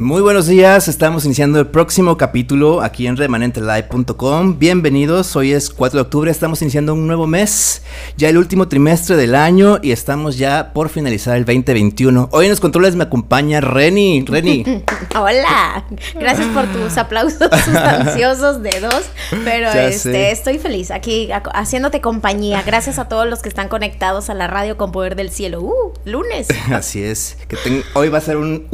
[0.00, 4.58] Muy buenos días, estamos iniciando el próximo capítulo aquí en remanentelive.com.
[4.58, 7.82] Bienvenidos, hoy es 4 de octubre, estamos iniciando un nuevo mes,
[8.16, 12.30] ya el último trimestre del año y estamos ya por finalizar el 2021.
[12.32, 14.24] Hoy en los controles me acompaña Reni.
[14.26, 14.64] Reni.
[15.14, 19.04] Hola, gracias por tus aplausos sustanciosos de dos,
[19.44, 22.62] pero este, estoy feliz aquí haciéndote compañía.
[22.64, 25.60] Gracias a todos los que están conectados a la radio con Poder del Cielo.
[25.60, 26.48] Uh, lunes.
[26.72, 28.66] Así es, que hoy va a ser un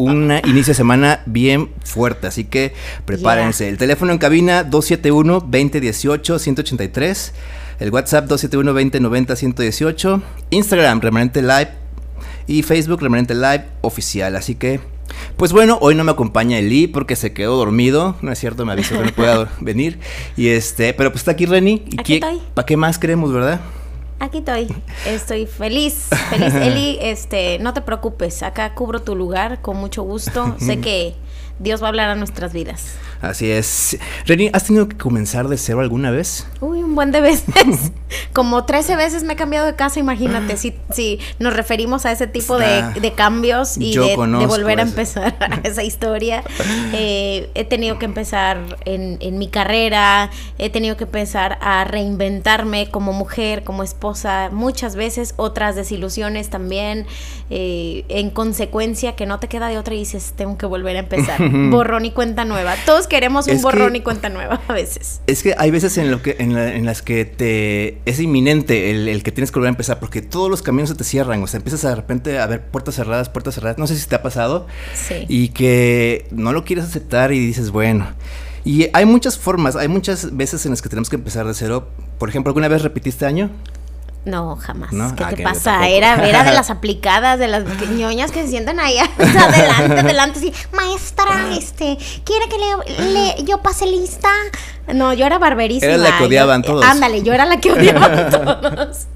[0.44, 2.72] inicio de semana bien fuerte, así que
[3.04, 3.68] prepárense.
[3.68, 7.32] El teléfono en cabina 271-2018-183,
[7.80, 11.70] el WhatsApp 271-2090-118, Instagram Remanente Live
[12.46, 14.78] y Facebook Remanente Live Oficial, así que...
[15.36, 18.72] Pues bueno, hoy no me acompaña Eli porque se quedó dormido, no es cierto, me
[18.72, 19.98] avisó que no pueda venir.
[20.36, 21.84] Y este, pero pues está aquí Reni.
[21.86, 23.60] ¿Y ¿Para qué más queremos, verdad?
[24.18, 24.68] Aquí estoy,
[25.06, 26.54] estoy feliz, feliz.
[26.62, 30.56] Eli, este, no te preocupes, acá cubro tu lugar con mucho gusto.
[30.58, 31.14] Sé que
[31.58, 32.96] Dios va a hablar a nuestras vidas.
[33.30, 33.98] Así es.
[34.26, 36.46] Reni, ¿has tenido que comenzar de cero alguna vez?
[36.60, 37.44] Uy, un buen de veces.
[38.32, 42.26] Como 13 veces me he cambiado de casa, imagínate, si, si nos referimos a ese
[42.26, 46.44] tipo de, cambios y de, volver a empezar esa historia.
[46.92, 52.90] Eh, he tenido que empezar en, en mi carrera, he tenido que empezar a reinventarme
[52.90, 57.06] como mujer, como esposa, muchas veces, otras desilusiones también.
[57.48, 61.00] Eh, en consecuencia, que no te queda de otra y dices, tengo que volver a
[61.00, 61.40] empezar.
[61.70, 62.74] borrón y cuenta nueva.
[62.84, 65.22] Todos queremos un borrón y cuenta nueva a veces.
[65.26, 69.32] Es que hay veces en, lo que, en, las que te es inminente el, que
[69.32, 71.42] tienes que volver a empezar porque todos los caminos se te cierran.
[71.42, 73.78] O sea, empiezas de repente a ver puertas cerradas, puertas cerradas.
[73.78, 74.66] No sé si te ha pasado.
[74.94, 75.24] Sí.
[75.28, 78.06] Y que no lo quieres aceptar y dices, bueno.
[78.64, 81.88] Y hay muchas formas, hay muchas veces en las que tenemos que empezar de cero.
[82.18, 83.50] Por ejemplo, ¿alguna vez repetiste año?
[84.26, 84.90] No, jamás.
[84.90, 85.88] ¿Qué ah, te pasa?
[85.88, 90.52] Era, era de las aplicadas, de las ñoñas que se sientan ahí adelante, adelante, así,
[90.72, 92.56] maestra, este, ¿quiere que
[93.04, 94.28] le, yo pase lista?
[94.92, 95.92] No, yo era barberísima.
[95.92, 96.84] Era la que odiaban todos.
[96.84, 99.06] Ándale, yo era la que odiaban todos.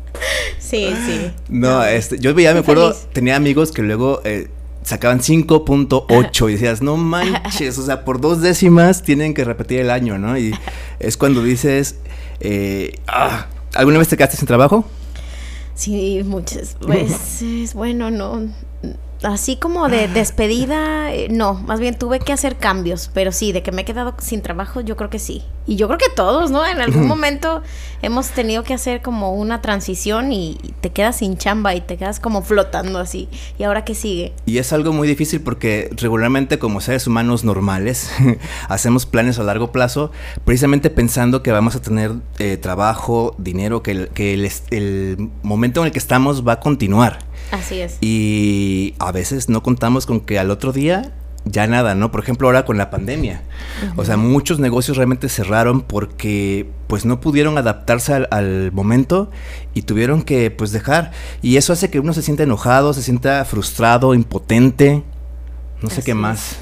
[0.61, 1.33] Sí, sí.
[1.49, 4.49] No, este, yo veía, me acuerdo, tenía amigos que luego eh,
[4.85, 9.91] sacaban 5.8 y decías, no manches, o sea, por dos décimas tienen que repetir el
[9.91, 10.39] año, ¿no?
[10.39, 10.55] Y
[11.01, 11.97] es cuando dices,
[12.39, 14.85] eh, ah, ¿alguna vez te quedaste sin trabajo?
[15.81, 17.73] Sí, muchas veces.
[17.73, 18.51] bueno, no,
[19.23, 23.63] así como de despedida, eh, no, más bien tuve que hacer cambios, pero sí, de
[23.63, 25.43] que me he quedado sin trabajo, yo creo que sí.
[25.67, 26.67] Y yo creo que todos, ¿no?
[26.67, 27.63] En algún momento
[28.03, 32.19] hemos tenido que hacer como una transición y te quedas sin chamba y te quedas
[32.19, 33.29] como flotando así.
[33.59, 34.33] ¿Y ahora qué sigue?
[34.47, 38.11] Y es algo muy difícil porque regularmente como seres humanos normales
[38.69, 40.11] hacemos planes a largo plazo
[40.45, 44.35] precisamente pensando que vamos a tener eh, trabajo, dinero, que, que
[44.71, 47.30] el momento en el que estamos va a continuar.
[47.51, 47.99] Así es.
[48.01, 51.13] Y a veces no contamos con que al otro día
[51.45, 52.11] ya nada, ¿no?
[52.11, 53.43] Por ejemplo, ahora con la pandemia.
[53.97, 59.31] O sea, muchos negocios realmente cerraron porque pues no pudieron adaptarse al, momento
[59.75, 61.13] y tuvieron que pues dejar.
[61.43, 65.03] Y eso hace que uno se sienta enojado, se sienta frustrado, impotente,
[65.81, 66.57] no sé qué más.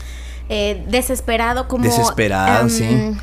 [0.49, 1.85] Eh, desesperado, como...
[1.85, 3.17] Desesperado, em, sí.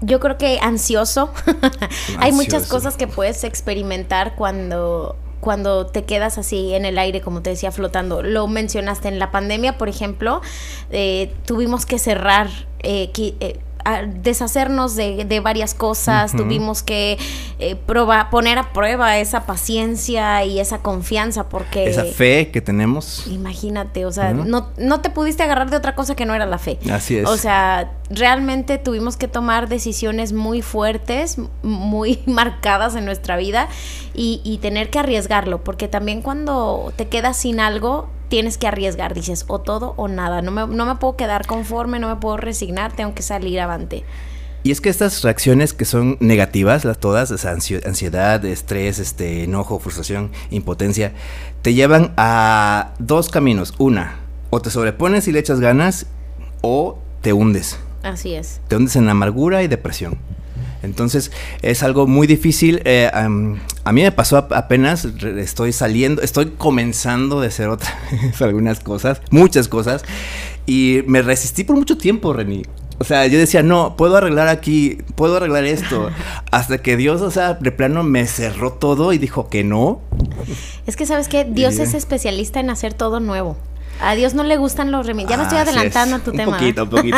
[0.00, 1.32] Yo creo que ansioso.
[2.18, 7.42] Hay muchas cosas que puedes experimentar cuando cuando te quedas así en el aire, como
[7.42, 8.22] te decía, flotando.
[8.22, 10.40] Lo mencionaste en la pandemia, por ejemplo,
[10.92, 12.48] eh, tuvimos que cerrar.
[12.84, 13.58] Eh, eh
[14.22, 17.18] deshacernos de, varias cosas, tuvimos que
[17.58, 17.76] eh,
[18.30, 21.88] poner a prueba esa paciencia y esa confianza porque...
[21.88, 23.26] Esa fe que tenemos.
[23.26, 26.58] Imagínate, o sea, no, no te pudiste agarrar de otra cosa que no era la
[26.58, 26.78] fe.
[26.90, 27.28] Así es.
[27.28, 33.68] O sea, realmente tuvimos que tomar decisiones muy fuertes, muy marcadas en nuestra vida
[34.14, 39.12] y, y tener que arriesgarlo, porque también cuando te quedas sin algo, tienes que arriesgar,
[39.12, 42.38] dices, o todo o nada, no me, no me puedo quedar conforme, no me puedo
[42.38, 44.04] resignar, tengo que salir avante.
[44.62, 49.78] Y es que estas reacciones que son negativas, las todas, esa ansiedad, estrés, este, enojo,
[49.80, 51.12] frustración, impotencia,
[51.60, 53.74] te llevan a dos caminos.
[53.76, 54.16] Una,
[54.48, 56.06] o te sobrepones y le echas ganas,
[56.62, 57.78] o te hundes.
[58.02, 58.62] Así es.
[58.66, 60.16] Te hundes en amargura y depresión.
[60.82, 61.32] Entonces
[61.62, 62.82] es algo muy difícil.
[62.84, 67.92] Eh, a mí me pasó apenas, estoy saliendo, estoy comenzando de hacer otras
[68.40, 70.02] algunas cosas, muchas cosas,
[70.66, 72.62] y me resistí por mucho tiempo, Reni.
[72.98, 76.10] O sea, yo decía, no, puedo arreglar aquí, puedo arreglar esto.
[76.52, 80.02] Hasta que Dios, o sea, de plano me cerró todo y dijo que no.
[80.86, 81.44] Es que, ¿sabes qué?
[81.44, 83.56] Dios es especialista en hacer todo nuevo.
[84.02, 85.30] A Dios no le gustan los remedios.
[85.30, 86.52] Ya me estoy adelantando a tu tema.
[86.52, 87.16] Un poquito, un poquito.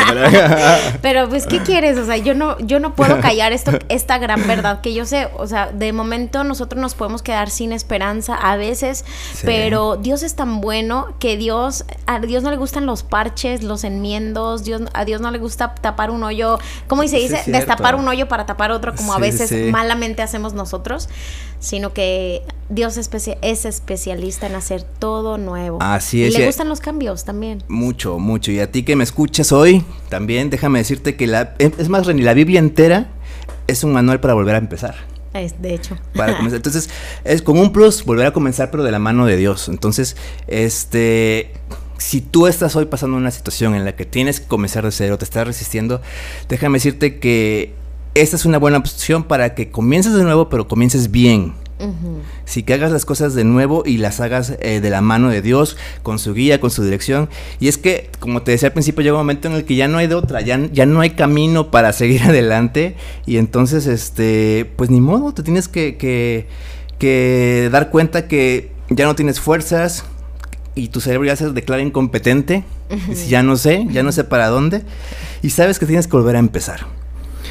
[1.02, 1.98] Pero pues, ¿qué quieres?
[1.98, 5.28] O sea, yo no, yo no puedo callar esto, esta gran verdad que yo sé.
[5.36, 9.04] O sea, de momento nosotros nos podemos quedar sin esperanza a veces,
[9.44, 13.84] pero Dios es tan bueno que Dios, a Dios no le gustan los parches, los
[13.84, 17.42] enmiendos, Dios, a Dios no le gusta tapar un hoyo, ¿cómo se dice?
[17.46, 21.08] Destapar un hoyo para tapar otro, como a veces malamente hacemos nosotros,
[21.58, 25.78] sino que Dios es especialista en hacer todo nuevo.
[25.81, 26.34] Así es.
[26.34, 27.62] Y le gustan los cambios también.
[27.69, 28.50] Mucho, mucho.
[28.50, 32.22] Y a ti que me escuchas hoy, también déjame decirte que la, es más, Reni,
[32.22, 33.08] la Biblia entera
[33.66, 34.94] es un manual para volver a empezar.
[35.34, 35.99] Es, de hecho.
[36.14, 36.56] Para comenzar.
[36.56, 36.88] Entonces,
[37.25, 39.69] es como un plus volver a comenzar, pero de la mano de Dios.
[39.69, 40.16] Entonces,
[40.46, 41.52] este
[41.99, 45.16] si tú estás hoy pasando una situación en la que tienes que comenzar de cero,
[45.16, 46.02] te estás resistiendo,
[46.49, 47.72] déjame decirte que
[48.14, 51.55] esta es una buena opción para que comiences de nuevo, pero comiences bien.
[52.44, 55.42] Si que hagas las cosas de nuevo y las hagas eh, de la mano de
[55.42, 57.28] Dios, con su guía, con su dirección.
[57.60, 59.88] Y es que, como te decía al principio, llega un momento en el que ya
[59.88, 62.96] no hay de otra, ya, ya no hay camino para seguir adelante.
[63.26, 69.14] Y entonces, este, pues ni modo, te tienes que, que, dar cuenta que ya no
[69.14, 70.04] tienes fuerzas
[70.75, 72.64] y tu cerebro ya se declara incompetente.
[73.28, 74.82] Ya no sé, ya no sé para dónde.
[75.42, 76.87] Y sabes que tienes que volver a empezar.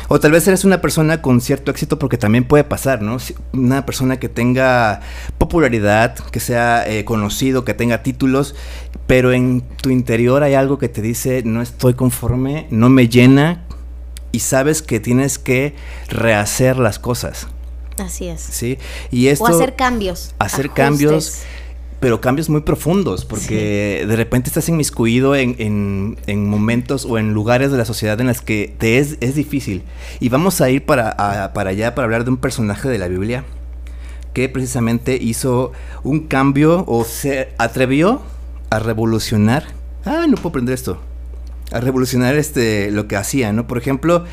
[0.07, 3.17] O tal vez eres una persona con cierto éxito porque también puede pasar, ¿no?
[3.53, 5.01] Una persona que tenga
[5.38, 8.55] popularidad, que sea eh, conocido, que tenga títulos,
[9.07, 13.65] pero en tu interior hay algo que te dice, no estoy conforme, no me llena,
[14.31, 15.75] y sabes que tienes que
[16.09, 17.47] rehacer las cosas.
[18.00, 18.41] Así es.
[18.41, 18.79] Sí.
[19.11, 20.33] Y esto, o hacer cambios.
[20.39, 21.44] Hacer cambios
[22.03, 27.71] pero cambios muy profundos, porque de repente estás inmiscuido en, en, momentos o en lugares
[27.71, 29.83] de la sociedad en las que te es, es difícil.
[30.19, 33.45] Y vamos a ir para, para allá para hablar de un personaje de la Biblia
[34.33, 35.71] que precisamente hizo
[36.03, 38.21] un cambio o se atrevió
[38.69, 39.63] a revolucionar.
[40.03, 41.00] Ah, no puedo aprender esto.
[41.71, 43.65] A revolucionar este, lo que hacía, ¿no?
[43.65, 44.25] Por ejemplo,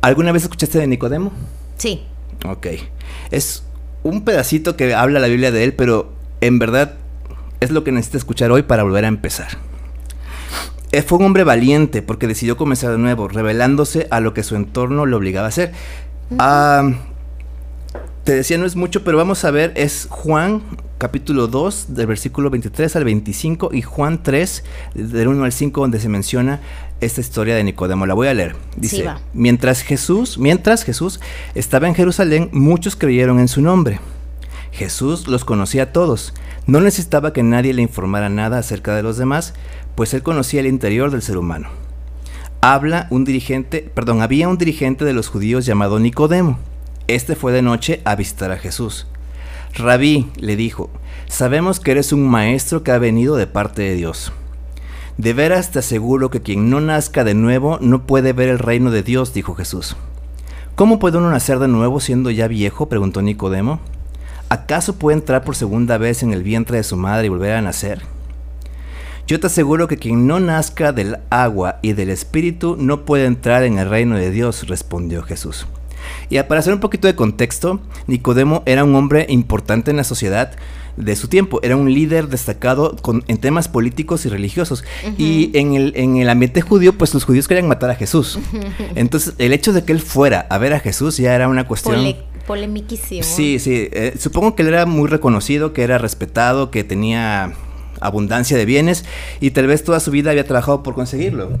[0.00, 1.30] ¿alguna vez escuchaste de Nicodemo?
[1.78, 2.02] Sí.
[2.44, 2.66] Ok.
[3.30, 3.62] Es
[4.02, 6.96] un pedacito que habla la Biblia de él, pero en verdad
[7.64, 9.48] es lo que necesita escuchar hoy para volver a empezar.
[10.92, 14.54] Eh, fue un hombre valiente porque decidió comenzar de nuevo, revelándose a lo que su
[14.54, 15.72] entorno le obligaba a hacer.
[16.38, 16.92] Ah,
[18.22, 20.62] te decía, no es mucho, pero vamos a ver, es Juan
[20.98, 24.64] capítulo 2, del versículo 23 al 25, y Juan 3,
[24.94, 26.60] del 1 al 5, donde se menciona
[27.00, 28.06] esta historia de Nicodemo.
[28.06, 28.56] La voy a leer.
[28.76, 31.20] Dice, mientras Jesús, mientras Jesús
[31.54, 34.00] estaba en Jerusalén, muchos creyeron en su nombre.
[34.74, 36.34] Jesús los conocía a todos
[36.66, 39.54] no necesitaba que nadie le informara nada acerca de los demás,
[39.94, 41.68] pues él conocía el interior del ser humano.
[42.62, 46.58] Habla un dirigente, perdón, había un dirigente de los judíos llamado Nicodemo.
[47.06, 49.06] Este fue de noche a visitar a Jesús.
[49.74, 50.88] Rabí le dijo,
[51.28, 54.32] sabemos que eres un maestro que ha venido de parte de Dios.
[55.18, 58.90] De veras te aseguro que quien no nazca de nuevo no puede ver el reino
[58.90, 59.96] de Dios, dijo Jesús.
[60.74, 62.88] ¿Cómo puede uno nacer de nuevo siendo ya viejo?
[62.88, 63.80] preguntó Nicodemo.
[64.54, 67.62] ¿Acaso puede entrar por segunda vez en el vientre de su madre y volver a
[67.62, 68.02] nacer?
[69.26, 73.62] Yo te aseguro que quien no nazca del agua y del espíritu no puede entrar
[73.64, 75.66] en el reino de Dios, respondió Jesús.
[76.28, 80.52] Y para hacer un poquito de contexto, Nicodemo era un hombre importante en la sociedad
[80.96, 82.96] de su tiempo, era un líder destacado
[83.26, 84.84] en temas políticos y religiosos.
[85.18, 88.38] Y en el, en el ambiente judío, pues los judíos querían matar a Jesús.
[88.94, 92.14] Entonces, el hecho de que él fuera a ver a Jesús ya era una cuestión
[92.46, 93.22] polemiquísimo.
[93.22, 93.88] Sí, sí.
[93.92, 97.54] Eh, supongo que él era muy reconocido, que era respetado, que tenía
[98.00, 99.04] abundancia de bienes
[99.40, 101.58] y tal vez toda su vida había trabajado por conseguirlo.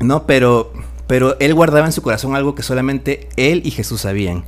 [0.00, 0.72] No, pero,
[1.06, 4.44] pero él guardaba en su corazón algo que solamente él y Jesús sabían.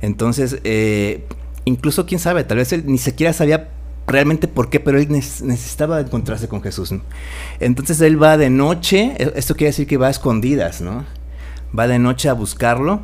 [0.00, 1.24] Entonces, eh,
[1.64, 3.70] incluso quién sabe, tal vez él ni siquiera sabía
[4.06, 6.94] realmente por qué, pero él necesitaba encontrarse con Jesús.
[7.60, 11.04] Entonces él va de noche, e-, esto quiere decir que va a escondidas, ¿no?
[11.78, 13.02] Va de noche a buscarlo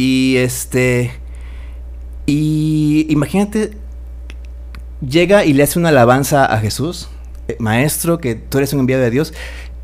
[0.00, 1.12] y este.
[2.24, 3.72] Y imagínate,
[5.06, 7.10] llega y le hace una alabanza a Jesús,
[7.48, 9.34] eh, maestro, que tú eres un enviado de Dios,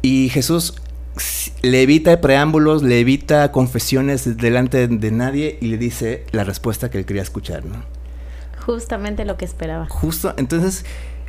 [0.01, 0.75] y Jesús
[1.61, 6.99] le evita preámbulos, le evita confesiones delante de nadie y le dice la respuesta que
[6.99, 7.83] él quería escuchar, ¿no?
[8.65, 9.87] Justamente lo que esperaba.
[9.89, 10.87] Justo, entonces,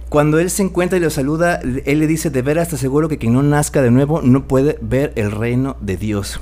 [0.07, 3.17] cuando él se encuentra y lo saluda, él le dice, de veras te aseguro que
[3.17, 6.39] quien no nazca de nuevo no puede ver el reino de Dios.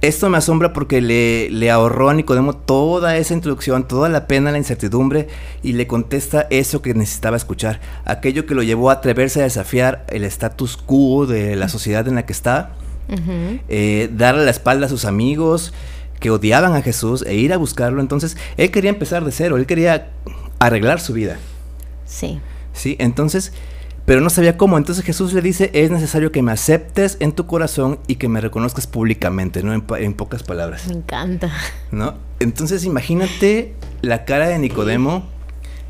[0.00, 4.50] Esto me asombra porque le, le, ahorró a Nicodemo toda esa introducción, toda la pena,
[4.50, 5.28] la incertidumbre,
[5.62, 10.06] y le contesta eso que necesitaba escuchar, aquello que lo llevó a atreverse a desafiar
[10.08, 12.72] el status quo de la sociedad en la que está,
[13.68, 15.74] eh, darle la espalda a sus amigos
[16.18, 18.00] que odiaban a Jesús e ir a buscarlo.
[18.00, 20.10] Entonces, él quería empezar de cero, él quería
[20.58, 21.38] arreglar su vida.
[22.06, 22.40] Sí.
[22.72, 23.52] Sí, entonces
[24.10, 24.76] pero no sabía cómo.
[24.76, 28.40] Entonces Jesús le dice, es necesario que me aceptes en tu corazón y que me
[28.40, 29.72] reconozcas públicamente, ¿no?
[29.72, 30.88] En, pocas palabras.
[30.88, 31.48] Me encanta.
[31.92, 32.14] ¿No?
[32.40, 35.22] Entonces imagínate la cara de Nicodemo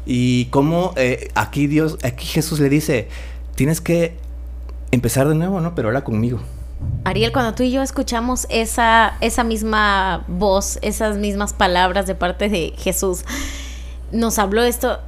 [0.05, 3.09] y cómo eh, aquí Dios, aquí Jesús le dice,
[3.55, 4.19] tienes que
[4.91, 5.75] empezar de nuevo, ¿no?
[5.75, 6.41] Pero ahora conmigo.
[7.05, 12.51] Ariel, cuando tú y yo escuchamos esa, esa misma voz, esas mismas palabras de parte
[12.51, 13.25] de Jesús,
[14.13, 14.99] nos habló esto,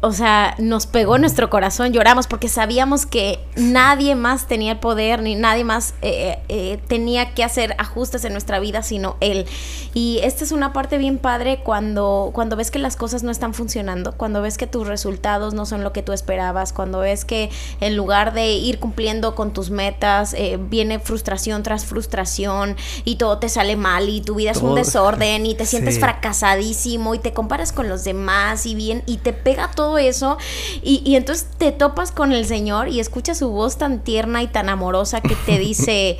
[0.00, 5.22] o sea, nos pegó nuestro corazón, lloramos porque sabíamos que nadie más tenía el poder,
[5.22, 9.46] ni nadie más eh, eh, tenía que hacer ajustes en nuestra vida, sino él.
[9.94, 13.54] Y esta es una parte bien padre cuando, cuando ves que las cosas no están
[13.54, 17.50] funcionando, cuando ves que tus resultados no son lo que tú esperabas, cuando ves que
[17.80, 23.38] en lugar de ir cumpliendo con tus metas, eh, viene frustración tras frustración y todo
[23.38, 27.32] te sale mal y tu vida es un desorden y te sientes fracasadísimo y te
[27.32, 30.38] comparas con los demás y bien y te pega todo eso
[30.82, 34.68] y, entonces te topas con el Señor y escuchas su voz tan tierna y tan
[34.68, 36.18] amorosa que te dice,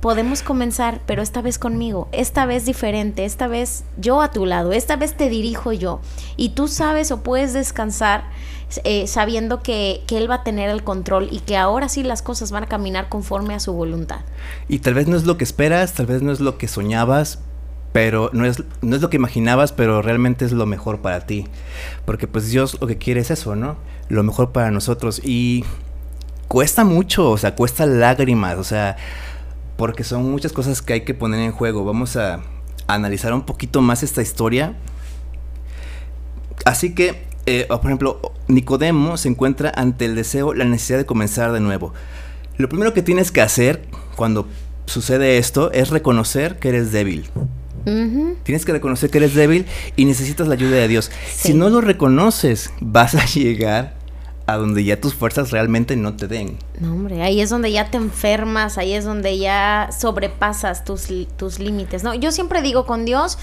[0.00, 4.72] podemos comenzar, pero esta vez conmigo, esta vez diferente, esta vez yo a tu lado,
[4.72, 6.00] esta vez te dirijo yo
[6.36, 8.24] y tú sabes o puedes descansar.
[8.82, 12.22] Eh, sabiendo que, que, Él va a tener el control y que ahora sí las
[12.22, 14.22] cosas van a caminar conforme a su voluntad.
[14.68, 17.38] Y tal vez no es lo que esperas, tal vez no es lo que soñabas,
[17.94, 21.46] pero no es, no es lo que imaginabas, pero realmente es lo mejor para ti.
[22.04, 23.76] Porque pues Dios lo que quiere es eso, ¿no?
[24.08, 25.20] Lo mejor para nosotros.
[25.22, 25.64] Y
[26.48, 28.96] cuesta mucho, o sea, cuesta lágrimas, o sea,
[29.76, 31.84] porque son muchas cosas que hay que poner en juego.
[31.84, 32.40] Vamos a
[32.88, 34.74] analizar un poquito más esta historia.
[36.64, 41.52] Así que, eh, por ejemplo, Nicodemo se encuentra ante el deseo, la necesidad de comenzar
[41.52, 41.94] de nuevo.
[42.56, 43.86] Lo primero que tienes que hacer
[44.16, 44.48] cuando
[44.86, 47.30] sucede esto es reconocer que eres débil.
[47.84, 51.10] Tienes que reconocer que eres débil y necesitas la ayuda de Dios.
[51.30, 53.94] Si no lo reconoces, vas a llegar
[54.46, 56.58] a donde ya tus fuerzas realmente no te den.
[56.78, 61.58] No, hombre, ahí es donde ya te enfermas, ahí es donde ya sobrepasas tus, tus
[61.58, 62.14] límites, ¿no?
[62.14, 63.38] Yo siempre digo, con Dios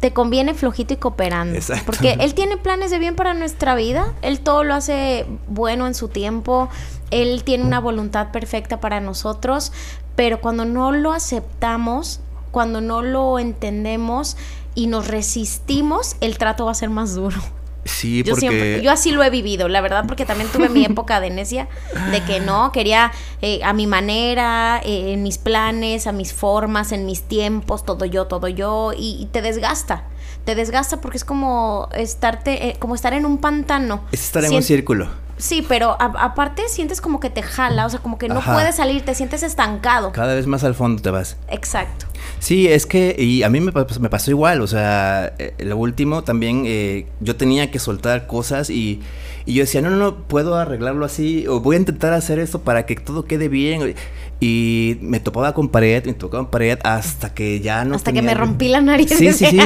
[0.00, 1.58] te conviene flojito y cooperando.
[1.84, 5.94] Porque Él tiene planes de bien para nuestra vida, Él todo lo hace bueno en
[5.94, 6.70] su tiempo,
[7.10, 9.72] Él tiene una voluntad perfecta para nosotros,
[10.16, 14.36] pero cuando no lo aceptamos, cuando no lo entendemos
[14.74, 17.40] y nos resistimos, el trato va a ser más duro.
[17.84, 18.80] Sí, yo porque...
[18.82, 21.68] yo así lo he vivido, la verdad, porque también tuve mi época de necia,
[22.10, 26.92] de que no, quería eh, a mi manera, eh, en mis planes, a mis formas,
[26.92, 30.04] en mis tiempos, todo yo, todo yo, y, te desgasta,
[30.44, 34.04] te desgasta porque es como estarte, eh, como estar en un pantano.
[34.12, 35.08] Es estar en un círculo.
[35.38, 39.02] Sí, pero aparte sientes como que te jala, o sea, como que no puedes salir,
[39.06, 40.12] te sientes estancado.
[40.12, 41.38] Cada vez más al fondo te vas.
[41.48, 42.09] Exacto.
[42.38, 46.24] Sí, es que, y a mí me, me pasó igual, o sea, eh, lo último
[46.24, 49.00] también, eh, yo tenía que soltar cosas y,
[49.46, 52.62] y, yo decía, no, no, no, puedo arreglarlo así, o voy a intentar hacer esto
[52.62, 53.94] para que todo quede bien.
[54.42, 57.94] Y me topaba con pared, me tocaba con pared hasta que ya no.
[57.94, 59.10] Hasta que me rompí la nariz.
[59.10, 59.60] Sí, sí, sí.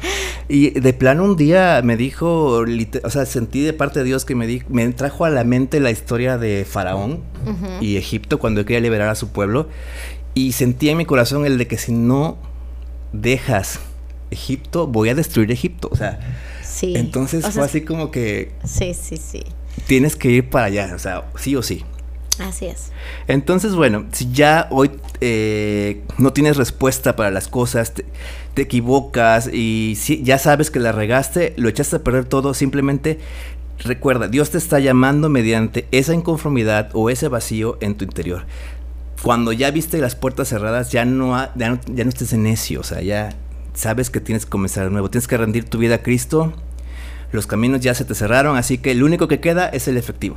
[0.50, 2.62] y de plano un día me dijo,
[3.02, 5.80] o sea, sentí de parte de Dios que me, di, me trajo a la mente
[5.80, 7.20] la historia de Faraón
[7.80, 9.68] y Egipto cuando quería liberar a su pueblo.
[10.34, 12.38] Y sentí en mi corazón el de que si no
[13.12, 13.80] dejas
[14.30, 15.88] Egipto, voy a destruir Egipto.
[15.90, 16.20] O sea,
[16.62, 16.94] sí.
[16.96, 18.52] entonces fue así como que.
[18.64, 19.42] Sí, sí, sí.
[19.86, 21.84] Tienes que ir para allá, o sea, sí o sí.
[22.38, 22.90] Así es.
[23.28, 28.04] Entonces, bueno, si ya hoy eh, no tienes respuesta para las cosas, te,
[28.56, 33.18] equivocas y si ya sabes que la regaste, lo echaste a perder todo, simplemente
[33.78, 38.44] recuerda, Dios te está llamando mediante esa inconformidad o ese vacío en tu interior.
[39.22, 42.80] Cuando ya viste las puertas cerradas, ya no, ya no, ya no estés en necio,
[42.80, 43.34] o sea, ya
[43.74, 46.52] sabes que tienes que comenzar de nuevo, tienes que rendir tu vida a Cristo,
[47.32, 50.36] los caminos ya se te cerraron, así que lo único que queda es el efectivo,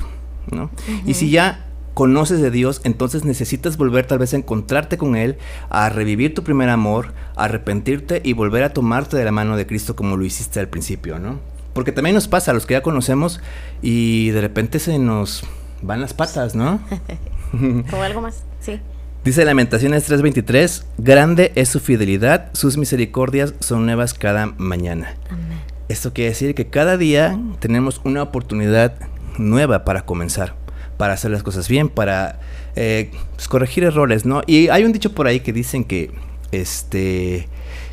[0.52, 0.70] ¿no?
[1.06, 5.38] Y si ya conoces de Dios, entonces necesitas volver tal vez a encontrarte con Él,
[5.70, 9.68] a revivir tu primer amor, a arrepentirte y volver a tomarte de la mano de
[9.68, 11.40] Cristo como lo hiciste al principio, ¿no?
[11.74, 13.42] Porque también nos pasa a los que ya conocemos
[13.82, 15.44] y de repente se nos
[15.82, 16.80] van las patas, ¿no?
[17.94, 18.80] o algo más, sí.
[19.24, 25.16] Dice Lamentaciones 3:23, grande es su fidelidad, sus misericordias son nuevas cada mañana.
[25.30, 25.60] Amén.
[25.88, 28.96] Esto quiere decir que cada día tenemos una oportunidad
[29.38, 30.56] nueva para comenzar
[30.98, 32.40] para hacer las cosas bien, para
[32.76, 34.42] eh, pues, corregir errores, ¿no?
[34.48, 36.12] Y hay un dicho por ahí que dicen que,
[36.52, 37.48] este,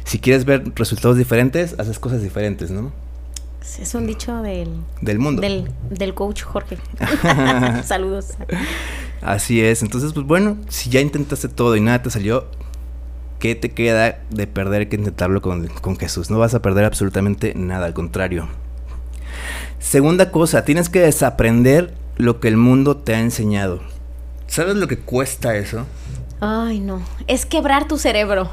[0.04, 2.92] si quieres ver resultados diferentes, haces cosas diferentes, ¿no?
[3.78, 4.68] Es un dicho del...
[5.00, 5.42] Del mundo.
[5.42, 6.78] Del, del coach Jorge.
[7.84, 8.30] Saludos.
[9.22, 9.82] Así es.
[9.82, 12.46] Entonces, pues bueno, si ya intentaste todo y nada te salió,
[13.38, 16.30] ¿qué te queda de perder que intentarlo con, con Jesús?
[16.30, 18.48] No vas a perder absolutamente nada, al contrario.
[19.78, 23.80] Segunda cosa, tienes que desaprender lo que el mundo te ha enseñado.
[24.46, 25.86] ¿Sabes lo que cuesta eso?
[26.40, 27.02] Ay, no.
[27.26, 28.50] Es quebrar tu cerebro.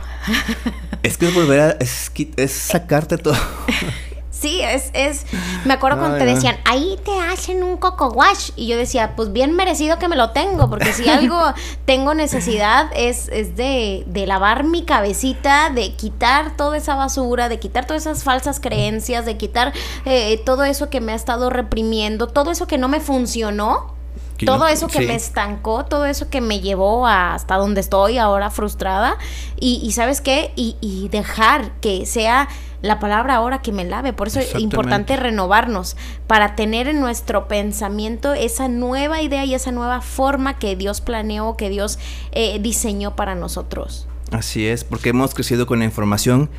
[1.03, 1.69] Es que es volver a.
[1.71, 3.36] Es, es sacarte todo.
[4.39, 5.25] Sí, es, es,
[5.65, 8.51] me acuerdo cuando te decían, ahí te hacen un coco wash.
[8.56, 11.41] Y yo decía, pues bien merecido que me lo tengo, porque si algo
[11.86, 17.58] tengo necesidad es, es de, de, lavar mi cabecita, de quitar toda esa basura, de
[17.58, 19.74] quitar todas esas falsas creencias, de quitar
[20.06, 23.96] eh, todo eso que me ha estado reprimiendo, todo eso que no me funcionó.
[24.45, 29.17] Todo eso que me estancó, todo eso que me llevó hasta donde estoy ahora frustrada.
[29.59, 30.51] Y, y ¿sabes qué?
[30.55, 32.47] Y, y dejar que sea
[32.81, 34.13] la palabra ahora que me lave.
[34.13, 35.95] Por eso es importante renovarnos
[36.27, 41.57] para tener en nuestro pensamiento esa nueva idea y esa nueva forma que Dios planeó,
[41.57, 42.00] que Dios
[42.31, 44.07] eh, diseñó para nosotros.
[44.31, 46.50] Así es, porque hemos crecido con la información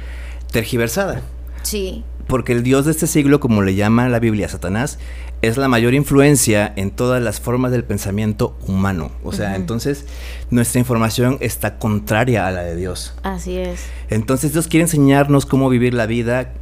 [0.50, 1.22] tergiversada.
[1.62, 2.04] Sí.
[2.26, 4.98] Porque el Dios de este siglo, como le llama la Biblia Satanás,
[5.40, 9.12] es la mayor influencia en todas las formas del pensamiento humano.
[9.22, 10.04] O sea, entonces
[10.50, 13.14] nuestra información está contraria a la de Dios.
[13.22, 13.84] Así es.
[14.10, 16.52] Entonces Dios quiere enseñarnos cómo vivir la vida,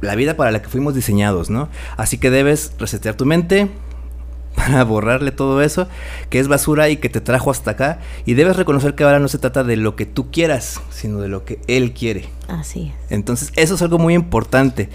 [0.00, 1.68] la vida para la que fuimos diseñados, ¿no?
[1.96, 3.70] Así que debes resetear tu mente
[4.56, 5.86] para borrarle todo eso
[6.28, 8.00] que es basura y que te trajo hasta acá.
[8.26, 11.28] Y debes reconocer que ahora no se trata de lo que tú quieras, sino de
[11.28, 12.28] lo que Él quiere.
[12.48, 13.12] Así es.
[13.12, 14.88] Entonces eso es algo muy importante.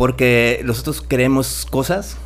[0.00, 2.16] Porque nosotros queremos cosas,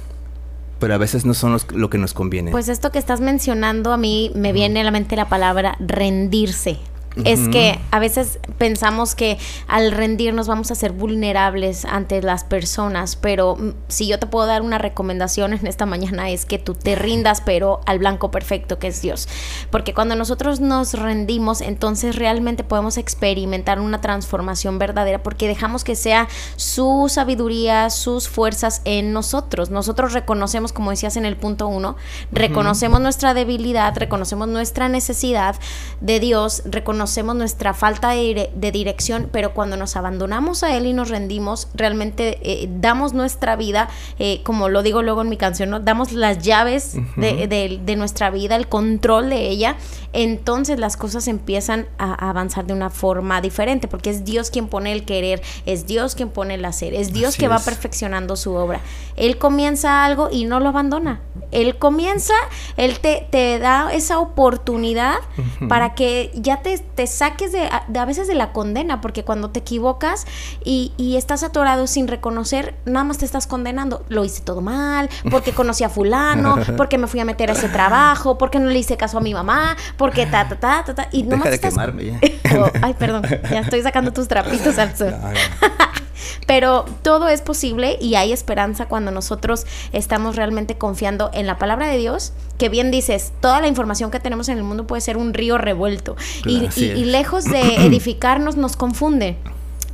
[0.79, 2.53] pero a veces no son lo que nos conviene.
[2.53, 6.79] Pues esto que estás mencionando, a mí me viene a la mente la palabra rendirse.
[7.23, 13.15] Es que a veces pensamos que al rendirnos vamos a ser vulnerables ante las personas,
[13.15, 16.75] pero mm, si yo te puedo dar una recomendación en esta mañana es que tú
[16.75, 19.29] te rindas, pero al blanco perfecto que es Dios.
[19.71, 25.95] Porque cuando nosotros nos rendimos, entonces realmente podemos experimentar una transformación verdadera porque dejamos que
[25.95, 29.71] sea su sabiduría, sus fuerzas en nosotros.
[29.71, 31.95] Nosotros reconocemos, como decías en el punto uno,
[32.33, 35.55] reconocemos nuestra debilidad, reconocemos nuestra necesidad
[36.01, 40.95] de Dios, reconocemos conocemos nuestra falta de, dirección, pero cuando nos abandonamos a Él y
[40.95, 45.69] nos rendimos, realmente eh, damos nuestra vida, eh, como lo digo luego en mi canción,
[45.69, 45.81] ¿no?
[45.81, 49.77] damos las llaves de, nuestra vida, el control de ella,
[50.15, 54.91] entonces las cosas empiezan a, avanzar de una forma diferente, porque es Dios quien pone
[54.91, 58.81] el querer, es Dios quien pone el hacer, es Dios que va perfeccionando su obra.
[59.17, 61.21] Él comienza algo y no lo abandona.
[61.51, 62.35] Él comienza,
[62.79, 65.17] Él te, te da esa oportunidad
[65.69, 69.61] para que ya te te saques de, a veces de la condena, porque cuando te
[69.61, 70.27] equivocas
[70.65, 74.05] y, y, estás atorado sin reconocer, nada más te estás condenando.
[74.09, 77.69] Lo hice todo mal, porque conocí a fulano, porque me fui a meter a ese
[77.69, 81.09] trabajo, porque no le hice caso a mi mamá, porque ta, ta, ta, ta, ta.
[81.13, 82.21] Y Deja de quemarme ya.
[82.57, 85.15] Oh, ay, perdón, ya estoy sacando tus trapitos al sol.
[86.47, 91.89] Pero todo es posible y hay esperanza cuando nosotros estamos realmente confiando en la palabra
[91.89, 95.17] de Dios, que bien dices, toda la información que tenemos en el mundo puede ser
[95.17, 99.37] un río revuelto y, y lejos de edificarnos nos confunde.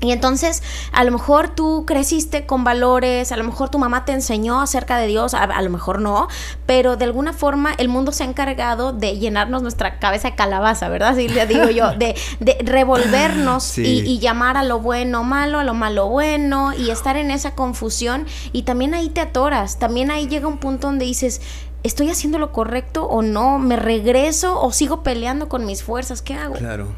[0.00, 4.12] Y entonces, a lo mejor tú creciste con valores, a lo mejor tu mamá te
[4.12, 6.28] enseñó acerca de Dios, a, lo mejor no,
[6.64, 10.88] pero de alguna forma el mundo se ha encargado de llenarnos nuestra cabeza de calabaza,
[10.88, 11.10] ¿verdad?
[11.10, 15.74] Así le digo yo, de, de revolvernos y, llamar a lo bueno malo, a lo
[15.74, 18.26] malo bueno, y estar en esa confusión.
[18.52, 21.42] Y también ahí te atoras, también ahí llega un punto donde dices,
[21.82, 23.58] ¿estoy haciendo lo correcto o no?
[23.58, 26.22] ¿Me regreso o sigo peleando con mis fuerzas?
[26.22, 26.54] ¿Qué hago?
[26.54, 26.88] Claro.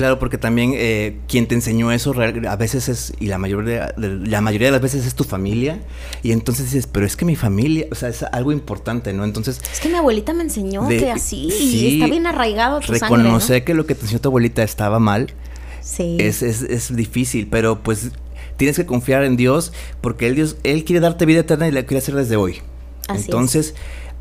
[0.00, 2.14] Claro, porque también eh, quien te enseñó eso
[2.48, 5.78] a veces es, y la mayoría, la mayoría de las veces es tu familia,
[6.22, 9.24] y entonces dices, pero es que mi familia, o sea, es algo importante, ¿no?
[9.24, 9.60] Entonces...
[9.70, 13.74] Es que mi abuelita me enseñó que así, sí, está bien arraigado tu Reconocer que
[13.74, 15.34] lo que te enseñó tu abuelita estaba mal,
[15.82, 16.16] sí.
[16.18, 18.10] es, es, es difícil, pero pues
[18.56, 21.82] tienes que confiar en Dios, porque él, Dios, él quiere darte vida eterna y la
[21.82, 22.62] quiere hacer desde hoy.
[23.06, 23.74] Así entonces...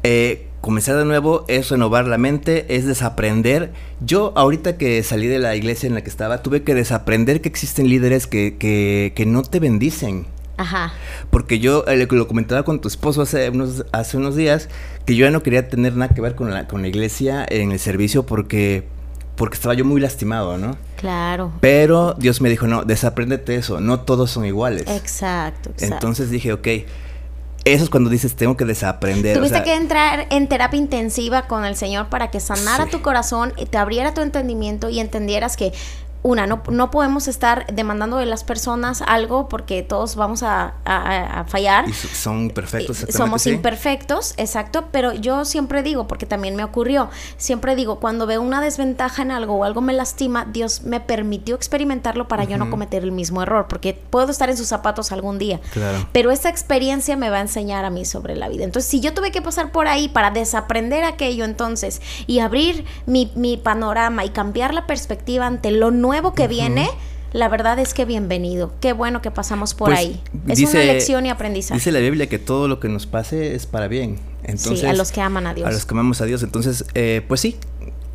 [0.03, 3.71] Eh, comenzar de nuevo es renovar la mente, es desaprender.
[4.01, 7.49] Yo ahorita que salí de la iglesia en la que estaba, tuve que desaprender que
[7.49, 10.27] existen líderes que, que, que no te bendicen.
[10.57, 10.91] Ajá.
[11.29, 14.67] Porque yo eh, lo comentaba con tu esposo hace unos, hace unos días,
[15.05, 17.71] que yo ya no quería tener nada que ver con la, con la iglesia en
[17.71, 18.83] el servicio porque,
[19.37, 20.75] porque estaba yo muy lastimado, ¿no?
[20.97, 21.53] Claro.
[21.61, 24.83] Pero Dios me dijo, no, desapréndete eso, no todos son iguales.
[24.87, 25.95] Exacto, exacto.
[25.95, 26.67] Entonces dije, ok
[27.65, 29.37] eso es cuando dices, tengo que desaprender.
[29.37, 33.77] Tuviste que entrar en terapia intensiva con el Señor para que sanara tu corazón, te
[33.77, 35.73] abriera tu entendimiento y entendieras que
[36.21, 40.73] una, no, no podemos estar demandando de las personas algo porque todos vamos a,
[41.47, 41.87] fallar.
[41.87, 43.05] Y son perfectos.
[43.09, 48.41] Somos imperfectos, exacto, pero yo siempre digo, porque también me ocurrió, siempre digo, cuando veo
[48.41, 52.69] una desventaja en algo o algo me lastima, Dios me permitió experimentarlo para yo no
[52.69, 55.61] cometer el mismo error, porque puedo estar en sus zapatos algún día.
[55.71, 56.07] Claro.
[56.11, 58.63] Pero esta experiencia me va a enseñar a mí sobre la vida.
[58.65, 63.31] Entonces, si yo tuve que pasar por ahí para desaprender aquello entonces y abrir mi,
[63.35, 66.89] mi panorama y cambiar la perspectiva ante lo nuevo, nuevo que viene,
[67.33, 68.73] la verdad es que bienvenido.
[68.81, 70.23] Qué bueno que pasamos por pues, ahí.
[70.47, 71.75] Es una lección y aprendizaje.
[71.75, 74.15] Dice la Biblia que todo lo que nos pase es para bien.
[74.41, 75.67] Entonces, sí, a los que aman a Dios.
[75.67, 76.41] A los que amamos a Dios.
[76.41, 77.57] Entonces, eh, pues sí,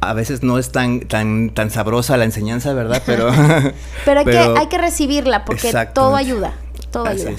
[0.00, 3.00] a veces no es tan, tan, tan sabrosa la enseñanza, ¿verdad?
[3.06, 3.30] Pero,
[4.04, 6.54] pero, hay, que, hay que recibirla porque todo ayuda.
[6.90, 7.30] Todo ayuda.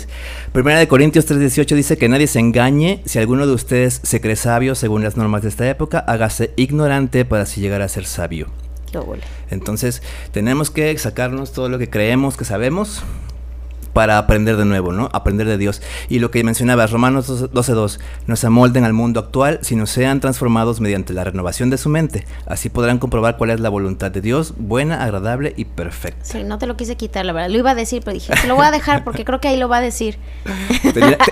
[0.54, 3.02] Primera de Corintios 3:18 dice que nadie se engañe.
[3.06, 7.26] Si alguno de ustedes se cree sabio según las normas de esta época, hágase ignorante
[7.26, 8.48] para así llegar a ser sabio.
[9.50, 13.04] Entonces, tenemos que sacarnos todo lo que creemos que sabemos
[13.96, 15.10] para aprender de nuevo, ¿no?
[15.14, 15.82] Aprender de Dios.
[16.10, 20.82] Y lo que mencionaba Romanos 12.2, no se amolden al mundo actual, sino sean transformados
[20.82, 22.26] mediante la renovación de su mente.
[22.46, 26.26] Así podrán comprobar cuál es la voluntad de Dios, buena, agradable y perfecta.
[26.26, 27.50] Sí, no te lo quise quitar, la verdad.
[27.50, 29.56] Lo iba a decir, pero dije, te lo voy a dejar porque creo que ahí
[29.56, 30.18] lo va a decir.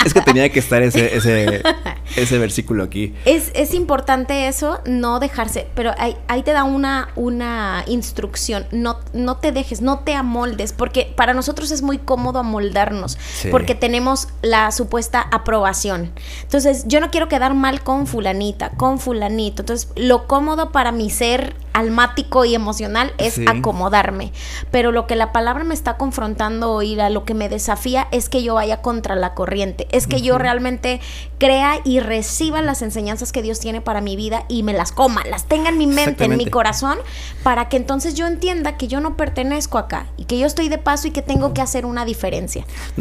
[0.06, 1.18] es que tenía que estar ese,
[2.16, 3.14] ese, versículo aquí.
[3.26, 8.68] Es, es, importante eso, no dejarse, pero ahí, ahí te da una, una instrucción.
[8.72, 13.18] No, no te dejes, no te amoldes, porque para nosotros es muy cómodo moldarnos,
[13.50, 16.14] porque tenemos la supuesta aprobación.
[16.44, 19.64] Entonces, yo no quiero quedar mal con fulanita, con fulanito.
[19.64, 24.32] Entonces, lo cómodo para mi ser almático y emocional es acomodarme.
[24.72, 28.30] Pero lo que la palabra me está confrontando hoy, a lo que me desafía es
[28.30, 31.02] que yo vaya contra la corriente, es que yo realmente
[31.40, 35.24] crea y reciba las enseñanzas que Dios tiene para mi vida y me las coma,
[35.26, 37.00] las tenga en mi mente, en mi corazón,
[37.42, 40.78] para que entonces yo entienda que yo no pertenezco acá y que yo estoy de
[40.78, 42.43] paso y que tengo que hacer una diferencia.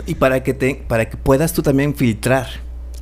[0.06, 2.46] Y para que, te, para que puedas tú también filtrar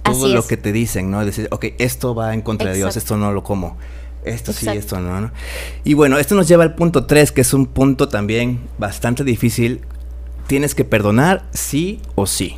[0.03, 1.25] todo lo que te dicen, ¿no?
[1.25, 3.77] Decir, ok, esto va en contra de Dios, esto no lo como.
[4.25, 5.33] Esto sí, esto no, no.
[5.85, 9.81] Y bueno, esto nos lleva al punto 3, que es un punto también bastante difícil.
[10.47, 12.57] Tienes que perdonar sí o sí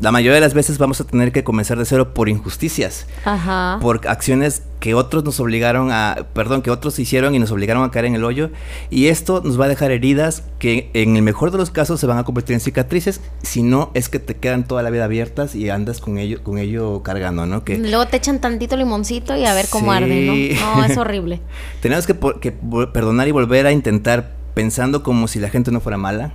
[0.00, 3.78] la mayoría de las veces vamos a tener que comenzar de cero por injusticias, Ajá.
[3.82, 7.90] por acciones que otros nos obligaron a, perdón, que otros hicieron y nos obligaron a
[7.90, 8.50] caer en el hoyo.
[8.88, 12.06] Y esto nos va a dejar heridas que en el mejor de los casos se
[12.06, 15.54] van a convertir en cicatrices, si no es que te quedan toda la vida abiertas
[15.54, 17.62] y andas con ello, con ello cargando, ¿no?
[17.62, 20.76] Que, Luego te echan tantito limoncito y a ver cómo arde, ¿no?
[20.76, 21.42] No, es horrible.
[21.82, 25.98] Tenemos que, que perdonar y volver a intentar pensando como si la gente no fuera
[25.98, 26.32] mala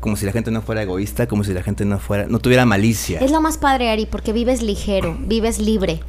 [0.00, 2.64] como si la gente no fuera egoísta, como si la gente no fuera, no tuviera
[2.66, 3.20] malicia.
[3.20, 6.00] Es lo más padre, Ari, porque vives ligero, vives libre.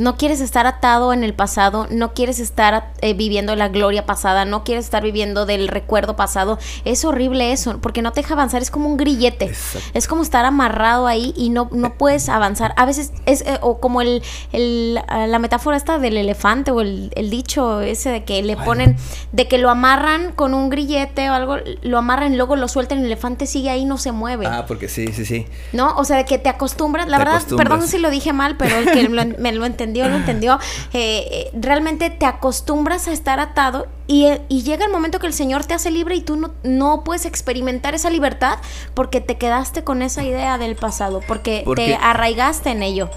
[0.00, 4.46] No quieres estar atado en el pasado, no quieres estar eh, viviendo la gloria pasada,
[4.46, 6.58] no quieres estar viviendo del recuerdo pasado.
[6.86, 9.52] Es horrible eso, porque no te deja avanzar, es como un grillete.
[9.92, 12.72] Es como estar amarrado ahí y no, no puedes avanzar.
[12.78, 17.82] A veces es eh, o como el, la metáfora esta del elefante o el, dicho
[17.82, 18.96] ese de que le ponen,
[19.32, 23.00] de que lo amarran con un grillete o algo, lo amarran y luego lo sueltan,
[23.00, 24.46] el elefante sigue ahí, no se mueve.
[24.46, 25.46] Ah, porque sí, sí, sí.
[25.74, 25.94] ¿No?
[25.96, 28.90] O sea, de que te acostumbras, la verdad, perdón si lo dije mal, pero el
[28.90, 30.58] que me lo entendió, lo entendió.
[30.92, 35.32] Eh, eh, realmente te acostumbras a estar atado y, y, llega el momento que el
[35.32, 38.58] Señor te hace libre y tú no, no puedes experimentar esa libertad
[38.94, 43.10] porque te quedaste con esa idea del pasado, porque, te arraigaste en ello,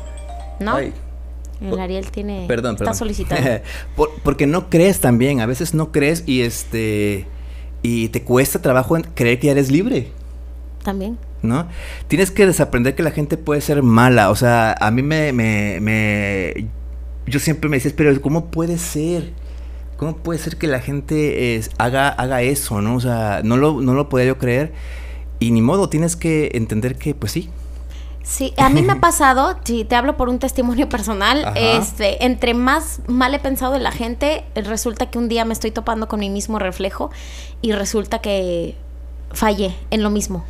[0.59, 0.77] ¿no?
[0.77, 2.45] El Ariel tiene.
[2.47, 3.61] Perdón, Está solicitando.
[4.23, 5.39] porque no crees también.
[5.39, 7.25] A veces no crees y este.
[7.81, 10.11] Y te cuesta trabajo creer que ya eres libre.
[10.83, 11.17] También.
[11.43, 11.67] ¿No?
[12.07, 14.31] Tienes que desaprender que la gente puede ser mala.
[14.31, 16.67] O sea, a mí me, me, me
[17.27, 19.31] yo siempre me decía, pero ¿cómo puede ser?
[19.97, 22.95] ¿Cómo puede ser que la gente haga, haga eso, no?
[22.95, 24.73] O sea, no lo, no lo podía yo creer.
[25.39, 27.49] Y ni modo, tienes que entender que, pues sí.
[28.23, 32.53] Sí, a mí me ha pasado, si te hablo por un testimonio personal, este, entre
[32.53, 36.21] más mal he pensado de la gente, resulta que un día me estoy topando con
[36.21, 37.11] mi mismo reflejo
[37.61, 38.75] y resulta que
[39.33, 40.45] fallé en lo mismo.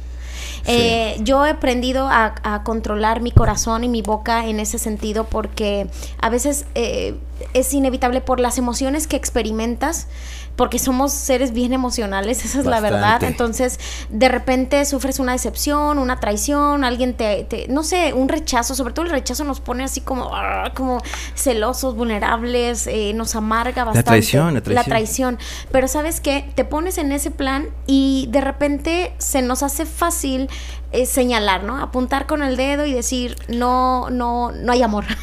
[0.66, 5.88] Eh, yo he aprendido a, controlar mi corazón y mi boca en ese sentido porque
[6.22, 7.16] a veces eh,
[7.54, 10.08] es inevitable por las emociones que experimentas
[10.56, 13.24] porque somos seres bien emocionales, esa es la verdad.
[13.24, 18.94] Entonces, de repente sufres una decepción, una traición, alguien te, no sé, un rechazo, sobre
[18.94, 21.02] todo el rechazo nos pone así como, ah, como
[21.36, 24.10] celosos, vulnerables, eh, nos amarga bastante.
[24.10, 24.76] La traición, la traición.
[24.76, 25.40] La traición.
[25.72, 30.50] Pero sabes qué, te pones en ese plan y de repente se nos hace fácil
[30.94, 31.78] es señalar, ¿no?
[31.78, 35.06] Apuntar con el dedo y decir, no, no, no hay amor.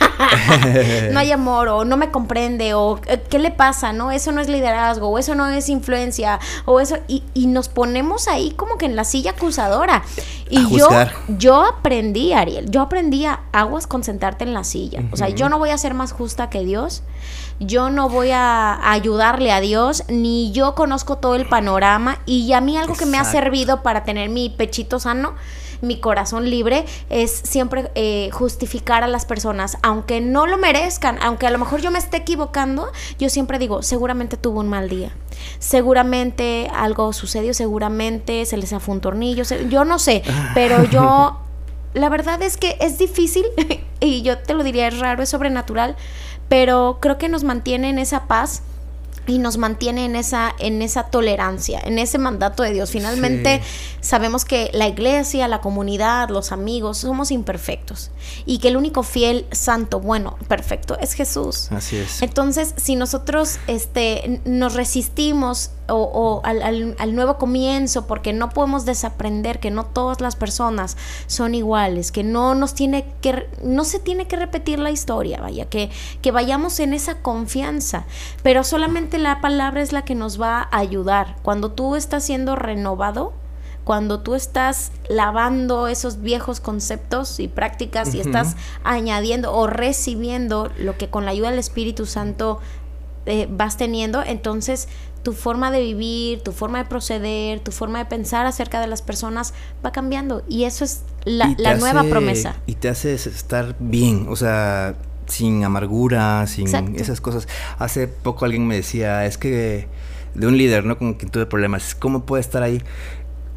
[1.12, 4.10] no hay amor, o no me comprende, o qué le pasa, ¿no?
[4.10, 8.28] Eso no es liderazgo, o eso no es influencia, o eso, y, y nos ponemos
[8.28, 10.02] ahí como que en la silla acusadora.
[10.50, 10.88] Y yo,
[11.28, 15.02] yo aprendí, Ariel, yo aprendí a aguas con sentarte en la silla.
[15.12, 17.04] O sea, yo no voy a ser más justa que Dios
[17.60, 22.18] yo no voy a, ayudarle a Dios, ni yo conozco todo el panorama.
[22.24, 25.34] Y a mí algo que me ha servido para tener mi pechito sano,
[25.80, 31.46] mi corazón libre, es siempre eh, justificar a las personas, aunque no lo merezcan, aunque
[31.46, 35.10] a lo mejor yo me esté equivocando, yo siempre digo, seguramente tuvo un mal día,
[35.58, 40.22] seguramente algo sucedió, seguramente se les afó un tornillo, yo no sé,
[40.54, 41.38] pero yo...
[41.92, 43.44] La verdad es que es difícil
[44.00, 45.96] y yo te lo diría, es raro, es sobrenatural,
[46.48, 48.62] pero creo que nos mantiene en esa paz
[49.26, 52.90] y nos mantiene en esa en esa tolerancia, en ese mandato de Dios.
[52.90, 53.60] Finalmente
[54.00, 58.10] sabemos que la iglesia, la comunidad, los amigos somos imperfectos
[58.46, 61.70] y que el único fiel, santo, bueno, perfecto es Jesús.
[61.70, 62.22] Así es.
[62.22, 69.70] Entonces, si nosotros este nos resistimos o, al, nuevo comienzo, porque no podemos desaprender que
[69.70, 74.36] no todas las personas son iguales, que no nos tiene que, no se tiene que
[74.36, 75.90] repetir la historia, vaya, que,
[76.22, 78.04] que vayamos en esa confianza,
[78.42, 81.36] pero solamente la palabra es la que nos va a ayudar.
[81.42, 83.32] Cuando tú estás siendo renovado,
[83.84, 90.96] cuando tú estás lavando esos viejos conceptos y prácticas y estás añadiendo o recibiendo lo
[90.96, 92.60] que con la ayuda del Espíritu Santo
[93.26, 94.88] eh, vas teniendo, entonces
[95.22, 99.02] tu forma de vivir, tu forma de proceder, tu forma de pensar acerca de las
[99.02, 99.52] personas
[99.84, 100.42] va cambiando.
[100.48, 102.56] Y eso es la, nueva promesa.
[102.66, 104.94] Y te hace estar bien, o sea,
[105.30, 107.48] sin amargura, sin esas cosas.
[107.78, 109.88] Hace poco alguien me decía, es que
[110.34, 110.98] de un líder, ¿no?
[110.98, 112.82] Con quien tuve problemas, ¿cómo puede estar ahí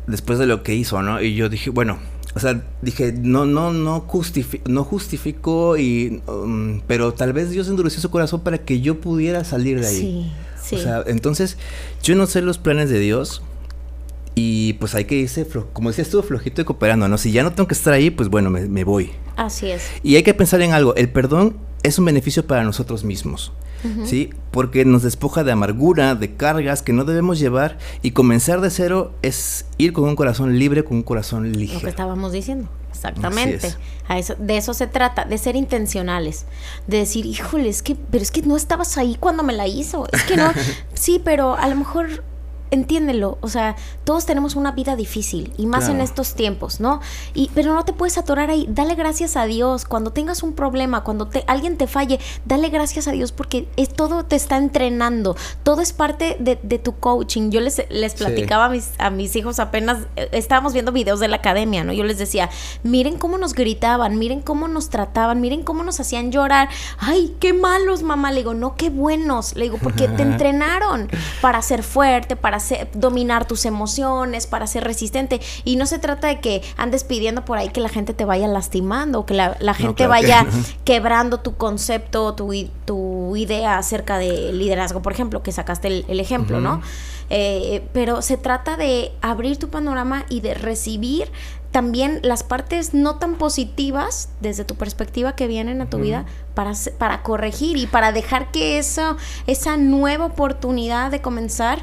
[0.08, 1.22] después de lo que hizo, ¿no?
[1.22, 2.00] Y yo dije, bueno,
[2.36, 4.06] o sea, dije, no, no, no,
[4.66, 9.44] no justificó, y, um, pero tal vez Dios endureció su corazón para que yo pudiera
[9.44, 10.34] salir de ahí.
[10.62, 10.76] Sí.
[10.76, 11.58] O sea, entonces,
[12.02, 13.44] yo no sé los planes de Dios.
[14.36, 17.18] Y pues hay que irse, como decía, estuvo flojito y cooperando, ¿no?
[17.18, 19.12] Si ya no tengo que estar ahí, pues bueno, me, voy.
[19.36, 19.88] Así es.
[20.02, 20.96] Y hay que pensar en algo.
[20.96, 23.52] El perdón es un beneficio para nosotros mismos.
[24.06, 24.30] ¿Sí?
[24.52, 29.12] Porque nos despoja de amargura, de cargas que no debemos llevar y comenzar de cero
[29.22, 31.80] es ir con un corazón libre, con un corazón ligero.
[31.80, 32.70] Lo que estábamos diciendo.
[32.94, 33.76] Exactamente.
[34.08, 36.46] A eso, de eso se trata, de ser intencionales,
[36.88, 40.08] de decir, híjole, es que, pero es que no estabas ahí cuando me la hizo.
[40.14, 40.50] Es que no,
[40.94, 42.24] sí, pero a lo mejor
[42.74, 47.02] entiéndelo, o sea, todos tenemos una vida difícil y más en estos tiempos, ¿no?
[47.36, 51.04] Y pero no te puedes atorar ahí, dale gracias a Dios cuando tengas un problema,
[51.04, 55.36] cuando te, alguien te falle, dale gracias a Dios porque es todo te está entrenando,
[55.62, 57.52] todo es parte de, tu coaching.
[57.52, 61.28] Yo les, les platicaba a, mis, a mis hijos apenas eh, estábamos viendo videos de
[61.28, 61.94] la academia, ¿no?
[61.94, 62.50] Yo les decía,
[62.82, 66.70] "Miren cómo nos gritaban, miren cómo nos trataban, miren cómo nos hacían llorar.
[66.98, 71.08] Ay, qué malos, mamá." Le digo, "No, qué buenos." Le digo, "Porque te entrenaron
[71.40, 72.60] para ser fuerte, para
[72.94, 75.42] dominar tus emociones, para ser resistente.
[75.64, 78.48] Y no se trata de que andes pidiendo por ahí que la gente te vaya
[78.48, 80.46] lastimando, o que la, gente vaya
[80.86, 82.52] quebrando tu concepto, tu,
[82.86, 86.82] tu idea acerca de liderazgo, por ejemplo, que sacaste el, ejemplo, ¿no?
[87.30, 91.32] Eh, pero se trata de abrir tu panorama y de recibir
[91.74, 96.74] también las partes no tan positivas desde tu perspectiva que vienen a tu vida para,
[97.00, 101.80] para corregir y para dejar que eso, esa nueva oportunidad de comenzar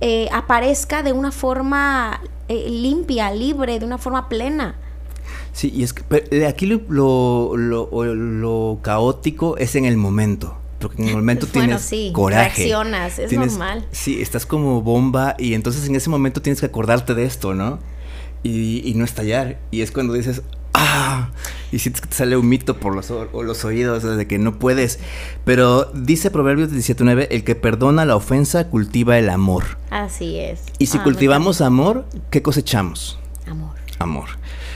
[0.00, 4.76] eh, aparezca de una forma eh, limpia, libre, de una forma plena.
[5.52, 10.56] Sí, y es que eh, aquí lo, lo, caótico es en el momento.
[10.78, 12.62] Porque en el momento tienes sí, coraje.
[12.62, 13.86] Reaccionas, es normal.
[13.90, 17.80] Sí, estás como bomba y entonces en ese momento tienes que acordarte de esto, ¿no?
[18.44, 19.58] Y, y no estallar.
[19.72, 20.42] Y es cuando dices,
[20.78, 21.30] ¡ah!
[21.70, 24.98] Y sientes que te sale un mito por los, los oídos, de que no puedes.
[25.44, 29.64] Pero dice Proverbios 17.9, el que perdona la ofensa cultiva el amor.
[29.90, 30.62] Así es.
[30.78, 33.18] Y si ah, cultivamos amor, ¿qué cosechamos?
[33.46, 33.76] Amor.
[33.98, 34.28] Amor.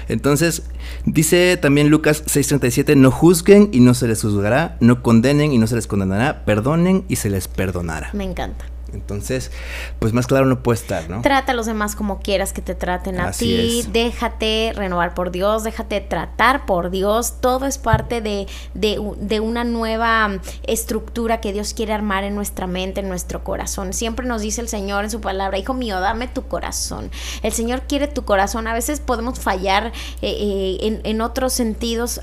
[0.09, 0.65] Entonces,
[1.07, 5.67] dice también Lucas 6:37, no juzguen y no se les juzgará, no condenen y no
[5.67, 8.11] se les condenará, perdonen y se les perdonará.
[8.12, 8.67] Me encanta.
[8.92, 9.50] Entonces,
[9.98, 11.22] pues más claro no puede estar, ¿no?
[11.22, 13.85] Trata a los demás como quieras que te traten a ti.
[13.90, 17.40] Déjate renovar por Dios, déjate tratar por Dios.
[17.40, 22.66] Todo es parte de, de, una nueva mm, estructura que Dios quiere armar en nuestra
[22.66, 23.92] mente, en nuestro corazón.
[23.92, 27.11] Siempre nos dice el Señor en su palabra, hijo mío, dame tu corazón.
[27.42, 28.66] El Señor quiere tu corazón.
[28.66, 32.20] A veces podemos fallar eh, eh, en, otros sentidos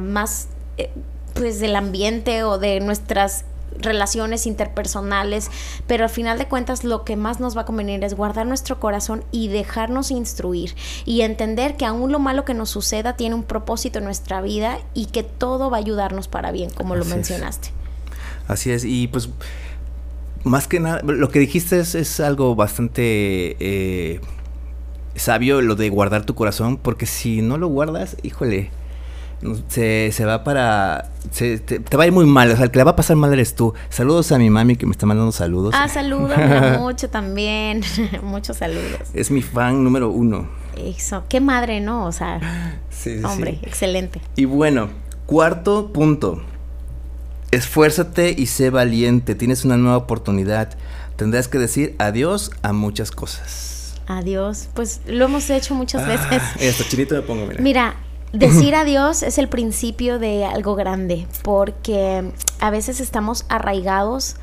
[0.00, 0.48] más...
[0.78, 0.90] Eh,
[1.34, 3.46] pues del ambiente o de nuestras
[3.78, 5.50] relaciones interpersonales,
[5.86, 8.80] pero al final de cuentas lo que más nos va a convenir es guardar nuestro
[8.80, 13.42] corazón y dejarnos instruir y entender que aún lo malo que nos suceda tiene un
[13.42, 17.70] propósito en nuestra vida y que todo va a ayudarnos para bien, como lo mencionaste.
[18.48, 19.28] Así es, y pues
[20.44, 24.20] más que nada, lo que dijiste es, algo bastante eh,
[25.14, 28.70] sabio, lo de guardar tu corazón, porque si no lo guardas, híjole,
[29.68, 31.10] se, se va para...
[31.30, 33.16] Se, te, va a ir muy mal, o sea, el que le va a pasar
[33.16, 33.74] mal eres tú.
[33.88, 35.74] Saludos a mi mami que me está mandando saludos.
[35.76, 36.38] Ah, saludos
[36.78, 37.82] mucho también,
[38.22, 39.00] muchos saludos.
[39.14, 40.48] Es mi fan número uno.
[40.76, 42.06] Eso, qué madre, ¿no?
[42.06, 42.40] O sea,
[43.24, 44.20] hombre, excelente.
[44.36, 44.88] Y bueno,
[45.26, 46.42] cuarto punto.
[47.50, 50.70] Esfuérzate y sé valiente, tienes una nueva oportunidad.
[51.16, 54.00] Tendrás que decir adiós a muchas cosas.
[54.06, 56.42] Adiós, pues lo hemos hecho muchas ah, veces.
[56.60, 57.62] Esto, chinito me pongo, mira.
[57.62, 57.94] Mira,
[58.32, 64.36] decir adiós es el principio de algo grande, porque a veces estamos arraigados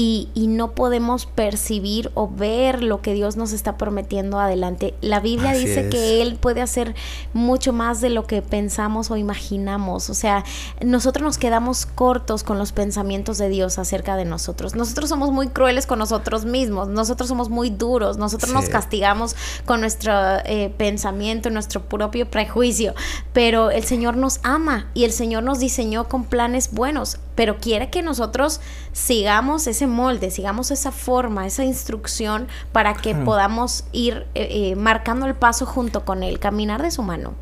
[0.00, 4.94] y, no podemos percibir o ver lo que Dios nos está prometiendo adelante.
[5.00, 6.94] La Biblia dice que Él puede hacer
[7.32, 10.08] mucho más de lo que pensamos o imaginamos.
[10.08, 10.44] O sea,
[10.84, 14.76] nosotros nos quedamos cortos con los pensamientos de Dios acerca de nosotros.
[14.76, 19.34] Nosotros somos muy crueles con nosotros mismos, nosotros somos muy duros, nosotros nos castigamos
[19.64, 20.12] con nuestro
[20.44, 22.94] eh, pensamiento, nuestro propio prejuicio,
[23.32, 27.88] pero el Señor nos ama y el Señor nos diseñó con planes buenos, pero quiere
[27.88, 34.48] que nosotros sigamos ese molde, sigamos esa forma, esa instrucción para que podamos ir eh,
[34.50, 37.34] eh, marcando el paso junto con él, caminar de su mano.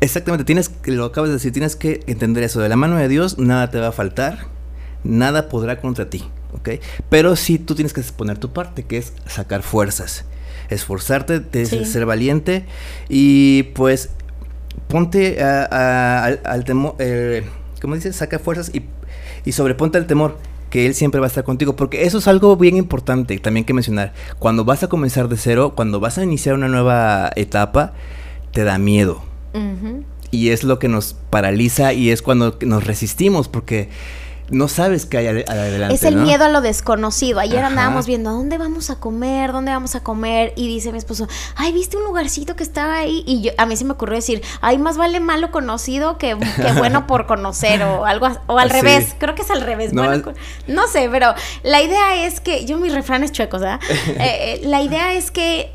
[0.00, 3.36] Exactamente, tienes lo acabas de decir, tienes que entender eso, de la mano de Dios
[3.36, 4.46] nada te va a faltar,
[5.04, 6.80] nada podrá contra ti, ¿ok?
[7.10, 10.24] Pero sí tú tienes que poner tu parte, que es sacar fuerzas,
[10.70, 12.64] esforzarte, de ser valiente
[13.10, 14.08] y pues
[14.88, 17.44] ponte al, temor, eh,
[17.82, 18.16] ¿cómo dices?
[18.16, 18.84] Saca fuerzas y,
[19.44, 20.38] y sobreponte al temor
[20.70, 23.74] que Él siempre va a estar contigo, porque eso es algo bien importante también que
[23.74, 24.14] mencionar.
[24.38, 27.92] Cuando vas a comenzar de cero, cuando vas a iniciar una nueva etapa,
[28.52, 29.22] te da miedo.
[30.30, 33.90] Y es lo que nos paraliza y es cuando nos resistimos, porque
[34.52, 35.94] no sabes qué hay adelante.
[35.94, 37.40] Es el miedo a lo desconocido.
[37.40, 40.52] Ayer andábamos viendo a dónde vamos a comer, dónde vamos a comer.
[40.56, 43.24] Y dice mi esposo, ay, ¿viste un lugarcito que estaba ahí?
[43.26, 46.34] Y yo, a mí se me ocurrió decir, ay, más vale malo conocido que,
[46.76, 49.16] bueno por conocer o algo, o al revés.
[49.18, 49.92] Creo que es al revés.
[49.94, 53.80] No, sé, pero la idea es que, yo mis refranes chuecos, ¿verdad?
[54.22, 55.72] Eh, eh, la idea es que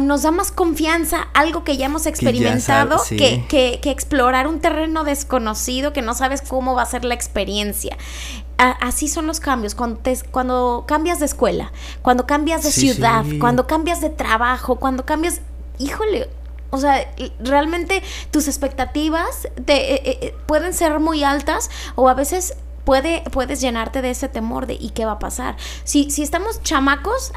[0.00, 5.92] nos da más confianza algo que ya hemos experimentado que, que explorar un terreno desconocido
[5.92, 7.96] que no sabes cómo va a ser la experiencia
[8.60, 14.00] así son los cambios, cuando, cuando cambias de escuela, cuando cambias de ciudad, cuando cambias
[14.00, 15.40] de trabajo, cuando cambias,
[15.78, 16.28] híjole,
[16.70, 22.54] o sea, realmente tus expectativas te, eh, eh, pueden ser muy altas o a veces
[22.84, 25.56] puede, puedes llenarte de ese temor de ¿y qué va a pasar?
[25.84, 27.32] Si, si estamos chamacos,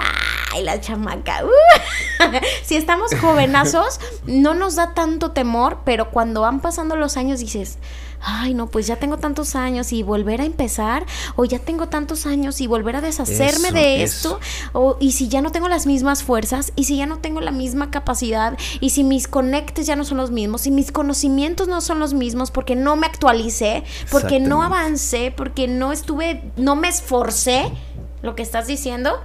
[0.51, 1.43] ¡ay, la chamaca!
[1.43, 2.23] Uh,
[2.63, 7.77] si estamos jovenazos, no nos da tanto temor, pero cuando van pasando los años dices,
[8.23, 12.25] ay, no, pues ya tengo tantos años y volver a empezar, o ya tengo tantos
[12.25, 14.39] años y volver a deshacerme de esto,
[14.71, 17.51] o y si ya no tengo las mismas fuerzas, y si ya no tengo la
[17.51, 21.81] misma capacidad, y si mis conectes ya no son los mismos, y mis conocimientos no
[21.81, 26.87] son los mismos porque no me actualicé, porque no avancé, porque no estuve, no me
[26.87, 27.65] esforcé,
[28.21, 29.19] lo que estás diciendo,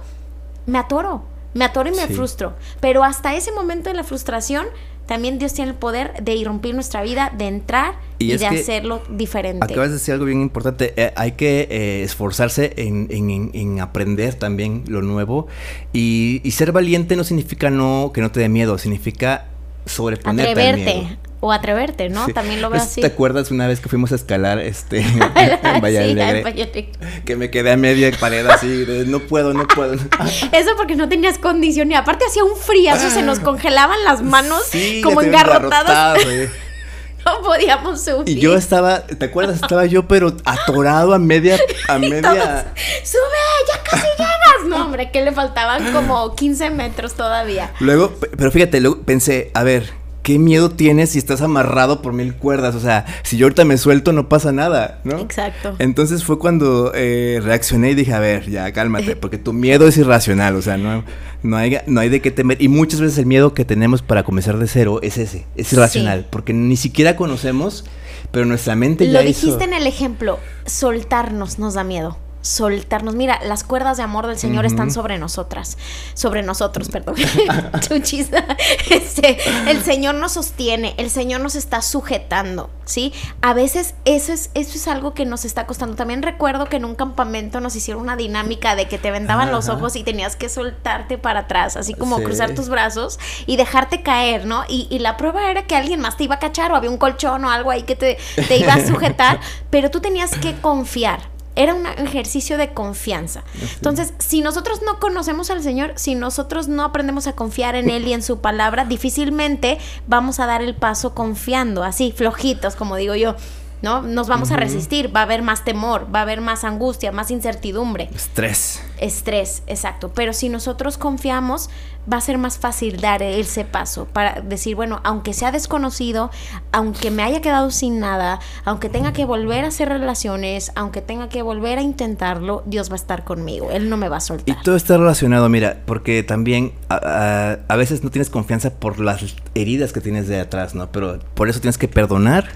[0.65, 1.23] me atoro.
[1.53, 2.53] Me atoro y me frustro.
[2.79, 4.67] Pero hasta ese momento de la frustración,
[5.07, 9.65] también Dios tiene el poder de irrumpir nuestra vida, de entrar y, de hacerlo diferente.
[9.65, 10.93] Acabas de decir algo bien importante.
[10.97, 15.47] Eh, hay que eh, esforzarse en, aprender también lo nuevo.
[15.93, 19.47] Y, ser valiente no significa no que no te dé miedo, significa
[19.87, 20.91] sobreponerte Atreverte.
[20.91, 21.28] Al miedo.
[21.41, 22.27] O atreverte, ¿no?
[22.27, 22.99] También lo veo así.
[22.99, 26.91] ¿Te acuerdas una vez que fuimos a escalar este en Valle
[27.25, 29.93] Que me quedé a media pared así, de, no puedo, no puedo.
[30.51, 34.63] Eso porque no tenías condición y aparte hacía un friazo, se nos congelaban las manos
[35.01, 36.19] como engarrotadas.
[37.25, 38.37] no podíamos subir.
[38.37, 39.61] Y yo estaba, ¿te acuerdas?
[39.61, 42.73] Estaba yo pero atorado a media a media
[43.03, 43.21] Sube,
[43.67, 44.67] ya casi llegas.
[44.67, 47.71] No, hombre, que le faltaban como 15 metros todavía.
[47.79, 52.35] Luego, pero fíjate, luego pensé, a ver, ¿qué miedo tienes si estás amarrado por mil
[52.35, 52.75] cuerdas?
[52.75, 55.19] O sea, si yo ahorita me suelto no pasa nada, ¿no?
[55.19, 55.75] Exacto.
[55.79, 59.97] Entonces fue cuando eh, reaccioné y dije, a ver, ya cálmate, porque tu miedo es
[59.97, 61.03] irracional, o sea, no,
[61.43, 62.61] no, hay, no hay de qué temer.
[62.61, 66.27] Y muchas veces el miedo que tenemos para comenzar de cero es ese, es irracional,
[66.29, 67.85] porque ni siquiera conocemos,
[68.31, 72.17] pero nuestra mente ya Lo dijiste en el ejemplo, soltarnos nos da miedo
[72.49, 73.15] soltarnos.
[73.15, 75.77] Mira, las cuerdas de amor del Señor están sobre nosotras,
[76.15, 77.15] sobre nosotros, perdón.
[77.79, 78.43] Chuchista.
[78.89, 79.37] Este,
[79.69, 83.13] el Señor nos sostiene, el Señor nos está sujetando, ¿sí?
[83.41, 85.95] A veces eso es, eso es algo que nos está costando.
[85.95, 89.69] También recuerdo que en un campamento nos hicieron una dinámica de que te vendaban los
[89.69, 94.45] ojos y tenías que soltarte para atrás, así como cruzar tus brazos y dejarte caer,
[94.45, 94.63] ¿no?
[94.67, 96.97] Y, y, la prueba era que alguien más te iba a cachar o había un
[96.97, 101.38] colchón o algo ahí que te, te iba a sujetar, pero tú tenías que confiar
[101.59, 103.43] era un ejercicio de confianza.
[103.75, 108.07] Entonces, si nosotros no conocemos al Señor, si nosotros no aprendemos a confiar en Él
[108.07, 113.13] y en su palabra, difícilmente vamos a dar el paso confiando, así, flojitos, como digo
[113.13, 113.35] yo.
[113.81, 114.01] ¿No?
[114.01, 117.31] Nos vamos a resistir, va a haber más temor, va a haber más angustia, más
[117.31, 118.09] incertidumbre.
[118.13, 118.83] Estrés.
[118.99, 120.11] Estrés, exacto.
[120.13, 121.69] Pero si nosotros confiamos,
[122.11, 126.31] va a ser más fácil dar ese paso para decir, bueno, aunque sea desconocido,
[126.71, 131.29] aunque me haya quedado sin nada, aunque tenga que volver a hacer relaciones, aunque tenga
[131.29, 134.57] que volver a intentarlo, Dios va a estar conmigo, Él no me va a soltar.
[134.57, 139.35] Y todo está relacionado, mira, porque también a, a veces no tienes confianza por las
[139.55, 140.91] heridas que tienes de atrás, ¿no?
[140.91, 142.49] Pero por eso tienes que perdonar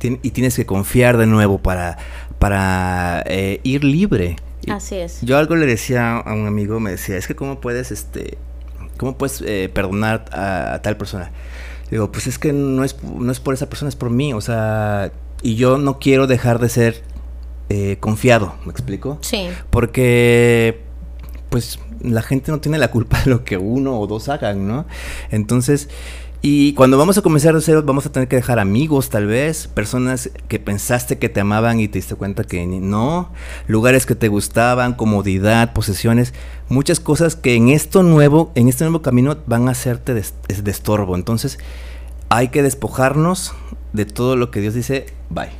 [0.00, 1.98] y tienes que confiar de nuevo para,
[2.38, 4.36] para eh, ir libre.
[4.68, 5.20] Así es.
[5.22, 8.38] Yo algo le decía a un amigo, me decía, es que cómo puedes, este,
[8.96, 11.30] cómo puedes eh, perdonar a, tal persona.
[11.90, 14.40] Digo, pues es que no es, no es por esa persona, es por mí, o
[14.40, 15.12] sea,
[15.42, 17.02] y yo no quiero dejar de ser
[17.68, 19.18] eh, confiado, ¿me explico?
[19.20, 19.48] Sí.
[19.70, 20.82] Porque,
[21.48, 24.86] pues, la gente no tiene la culpa de lo que uno o dos hagan, ¿no?
[25.30, 25.88] Entonces,
[26.42, 29.68] y cuando vamos a comenzar de cero, vamos a tener que dejar amigos, tal vez,
[29.68, 33.30] personas que pensaste que te amaban y te diste cuenta que no,
[33.66, 36.34] lugares que te gustaban, comodidad, posesiones,
[36.68, 40.24] muchas cosas que en esto nuevo, en este nuevo camino van a hacerte de,
[40.62, 41.16] de estorbo.
[41.16, 41.58] Entonces,
[42.28, 43.52] hay que despojarnos
[43.92, 45.50] de todo lo que Dios dice, bye.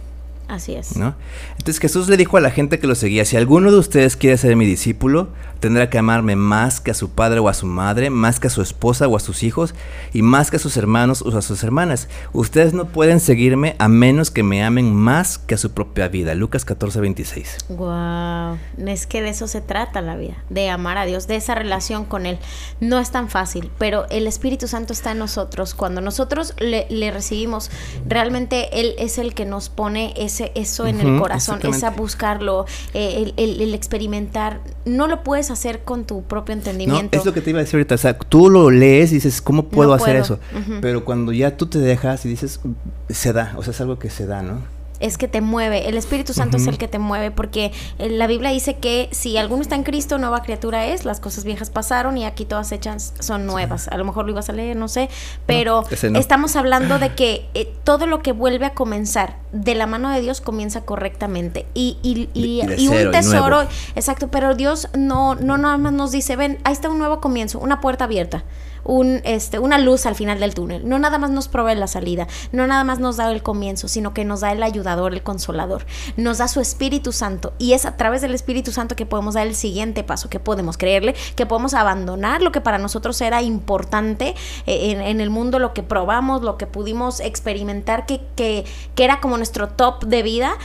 [0.48, 0.96] Así es.
[0.96, 1.16] ¿no?
[1.58, 4.36] Entonces Jesús le dijo a la gente que lo seguía, si alguno de ustedes quiere
[4.38, 5.28] ser mi discípulo,
[5.60, 8.50] tendrá que amarme más que a su padre o a su madre, más que a
[8.50, 9.74] su esposa o a sus hijos,
[10.12, 12.08] y más que a sus hermanos o a sus hermanas.
[12.32, 16.34] Ustedes no pueden seguirme a menos que me amen más que a su propia vida.
[16.34, 17.56] Lucas 14, 26.
[17.68, 21.54] Wow, es que de eso se trata la vida, de amar a Dios, de esa
[21.54, 22.38] relación con Él.
[22.80, 25.74] No es tan fácil, pero el Espíritu Santo está en nosotros.
[25.74, 27.70] Cuando nosotros le, le recibimos,
[28.06, 33.32] realmente Él es el que nos pone ese eso en el corazón, esa buscarlo, eh,
[33.36, 34.60] el, experimentar.
[34.84, 37.16] No lo puedes hacer con tu propio entendimiento.
[37.16, 37.94] es lo que te iba a decir ahorita.
[37.94, 40.38] O sea, tú lo lees y dices, ¿cómo puedo hacer eso?
[40.80, 42.60] Pero cuando ya tú te dejas y dices,
[43.08, 44.75] se da, o sea, es algo que se da, ¿no?
[45.00, 48.26] Es que te mueve, el Espíritu Santo es el que te mueve, porque eh, la
[48.26, 52.16] Biblia dice que si alguno está en Cristo, nueva criatura es, las cosas viejas pasaron
[52.16, 53.88] y aquí todas hechas son nuevas.
[53.88, 55.08] A lo mejor lo ibas a leer, no sé,
[55.46, 55.84] pero
[56.14, 60.20] estamos hablando de que eh, todo lo que vuelve a comenzar de la mano de
[60.20, 61.66] Dios comienza correctamente.
[61.74, 63.62] Y, y, y, un tesoro,
[63.94, 67.58] exacto, pero Dios no, no nada más nos dice, ven, ahí está un nuevo comienzo,
[67.58, 68.44] una puerta abierta
[68.86, 70.88] un, este, una luz al final del túnel.
[70.88, 74.14] No nada más nos provee la salida, no nada más nos da el comienzo, sino
[74.14, 75.84] que nos da el ayudador, el consolador.
[76.16, 79.46] Nos da su Espíritu Santo y es a través del Espíritu Santo que podemos dar
[79.46, 84.34] el siguiente paso, que podemos creerle, que podemos abandonar lo que para nosotros era importante
[84.66, 88.64] eh, en, el mundo, lo que probamos, lo que pudimos experimentar, que, que,
[88.94, 90.56] que era como nuestro top de vida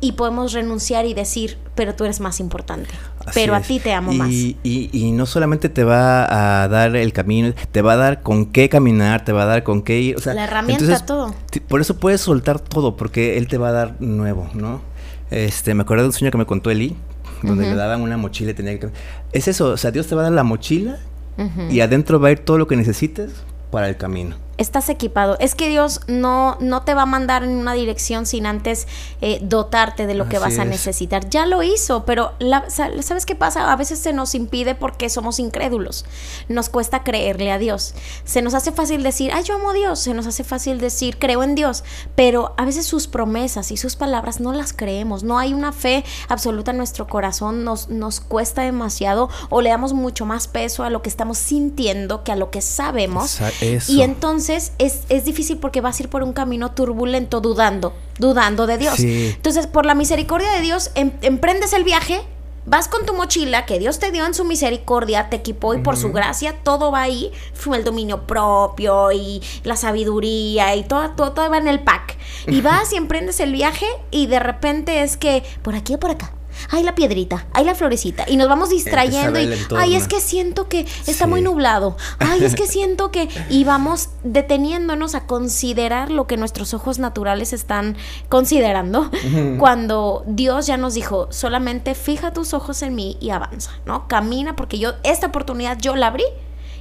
[0.00, 2.90] y podemos renunciar y decir, pero tú eres más importante,
[3.32, 4.30] pero a ti te amo más.
[4.30, 8.46] Y, y, no solamente te va a dar el camino, te va a dar con
[8.46, 10.16] qué caminar, te va a dar con qué ir.
[10.16, 11.34] O sea, la herramienta, todo.
[11.68, 14.80] Por eso puedes soltar todo, porque él te va a dar nuevo, ¿no?
[15.30, 16.96] Este, me acuerdo de un sueño que me contó Eli,
[17.42, 18.88] donde le daban una mochila y tenía que...
[19.32, 20.98] Es eso, o sea, Dios te va a dar la mochila
[21.70, 23.32] y adentro va a ir todo lo que necesites
[23.70, 25.36] para el camino estás equipado.
[25.40, 28.86] Es que Dios no, no te va a mandar en una dirección sin antes
[29.20, 31.28] eh, dotarte de lo que vas a necesitar.
[31.28, 32.32] Ya lo hizo, pero
[32.68, 33.72] ¿sabes qué pasa?
[33.72, 36.04] A veces se nos impide porque somos incrédulos.
[36.48, 37.94] Nos cuesta creerle a Dios.
[38.24, 39.98] Se nos hace fácil decir, ay, yo amo a Dios.
[39.98, 41.84] Se nos hace fácil decir, creo en Dios.
[42.14, 45.24] Pero a veces sus promesas y sus palabras no las creemos.
[45.24, 47.64] No hay una fe absoluta en nuestro corazón.
[47.64, 52.22] Nos, nos cuesta demasiado o le damos mucho más peso a lo que estamos sintiendo
[52.22, 53.38] que a lo que sabemos.
[53.88, 58.66] Y entonces entonces es, difícil porque vas a ir por un camino turbulento, dudando, dudando
[58.66, 59.00] de Dios.
[59.00, 62.20] Entonces, por la misericordia de Dios, em, emprendes el viaje,
[62.66, 65.96] vas con tu mochila que Dios te dio en su misericordia, te equipó y por
[65.96, 71.32] su gracia todo va ahí, fue el dominio propio y la sabiduría y todo, todo,
[71.32, 72.18] todo va en el pack.
[72.46, 76.10] Y vas y emprendes el viaje y de repente es que por aquí o por
[76.10, 76.34] acá
[76.70, 80.68] ay la piedrita, ay la florecita, y nos vamos distrayendo y, ay es que siento
[80.68, 86.26] que está muy nublado, ay es que siento que, y vamos deteniéndonos a considerar lo
[86.26, 87.96] que nuestros ojos naturales están
[88.28, 89.10] considerando,
[89.58, 94.08] cuando Dios ya nos dijo, solamente fija tus ojos en mí y avanza, ¿no?
[94.08, 96.24] Camina porque yo, esta oportunidad yo la abrí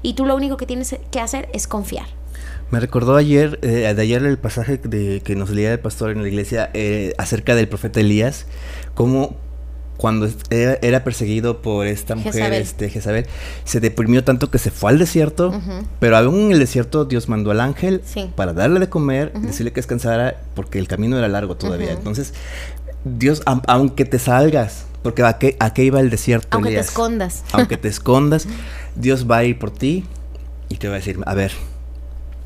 [0.01, 2.05] y tú lo único que tienes que hacer es confiar.
[2.71, 6.21] Me recordó ayer, eh, de ayer el pasaje de, que nos leía el pastor en
[6.24, 8.47] la iglesia eh, acerca del profeta Elías,
[8.95, 9.36] cómo
[9.97, 12.61] cuando era, perseguido por esta mujer, Jezabel.
[12.61, 13.25] este Jezabel,
[13.63, 15.53] se deprimió tanto que se fue al desierto,
[15.99, 18.01] pero aún en el desierto Dios mandó al ángel
[18.35, 21.91] para darle de comer, decirle que descansara, porque el camino era largo todavía.
[21.91, 22.33] Entonces,
[23.05, 26.47] Dios, aunque te salgas, porque a qué, a qué iba el desierto.
[26.51, 27.43] Aunque te escondas.
[27.51, 28.47] Aunque te escondas,
[28.95, 30.05] Dios va a ir por ti
[30.69, 31.51] y te va a decir, a ver,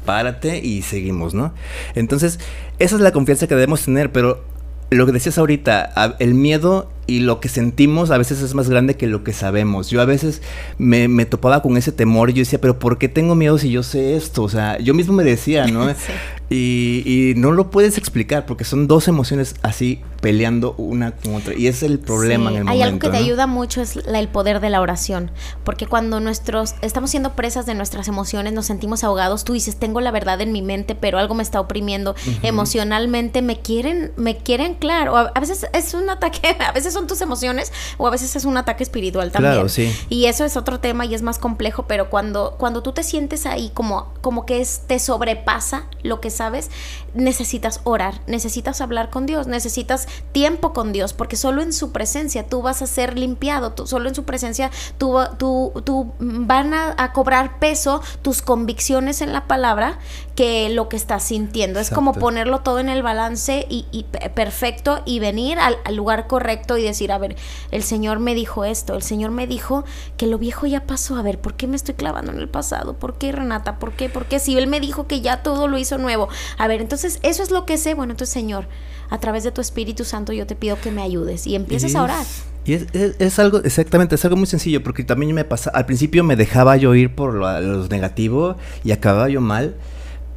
[0.05, 1.53] párate y seguimos, ¿no?
[1.95, 2.39] Entonces,
[2.79, 4.43] esa es la confianza que debemos tener, pero
[4.89, 8.95] lo que decías ahorita, el miedo y lo que sentimos a veces es más grande
[8.95, 9.89] que lo que sabemos.
[9.89, 10.41] Yo a veces
[10.77, 13.71] me, me, topaba con ese temor y yo decía, pero ¿por qué tengo miedo si
[13.71, 14.43] yo sé esto?
[14.43, 15.89] O sea, yo mismo me decía, ¿no?
[16.49, 21.53] y, y, no lo puedes explicar porque son dos emociones así peleando una con otra.
[21.53, 22.71] Y es el problema en el momento.
[22.71, 25.31] Hay algo que te ayuda mucho, es el poder de la oración.
[25.63, 30.01] Porque cuando nuestros estamos siendo presas de nuestras emociones, nos sentimos ahogados, tú dices, tengo
[30.01, 32.13] la verdad en mi mente, pero algo me está oprimiendo
[32.43, 35.15] emocionalmente, me quieren, me quieren, claro.
[35.15, 38.43] A, a veces es un ataque, a veces son tus emociones o a veces es
[38.43, 39.53] un ataque espiritual también.
[39.53, 39.95] Claro, sí.
[40.09, 43.45] Y eso es otro tema y es más complejo, pero cuando, cuando tú te sientes
[43.45, 46.69] ahí como, como que es, te sobrepasa lo que sabes,
[47.17, 52.47] necesitas orar, necesitas hablar con Dios, necesitas tiempo con Dios, porque solo en su presencia
[52.47, 57.11] tú vas a ser limpiado, tú, solo en su presencia tú, tú, tú van a,
[57.13, 59.97] cobrar peso tus convicciones en la palabra
[60.37, 61.79] que lo que estás sintiendo.
[61.79, 66.83] Es como ponerlo todo en el balance y, perfecto y venir al, lugar correcto y
[66.83, 67.35] decir, a ver,
[67.71, 69.83] el Señor me dijo esto, el Señor me dijo
[70.15, 72.93] que lo viejo ya pasó, a ver, ¿por qué me estoy clavando en el pasado?
[72.93, 73.79] ¿Por qué, Renata?
[73.79, 74.09] ¿Por qué?
[74.09, 76.29] Porque si Él me dijo que ya todo lo hizo nuevo.
[76.59, 77.95] A ver, entonces eso es lo que sé.
[77.95, 78.67] Bueno, entonces, Señor,
[79.09, 82.03] a través de tu Espíritu Santo yo te pido que me ayudes y empieces a
[82.03, 82.25] orar.
[82.63, 86.35] Y es, algo, exactamente, es algo muy sencillo, porque también me pasa, al principio me
[86.35, 89.73] dejaba yo ir por lo, lo negativo y acababa yo mal,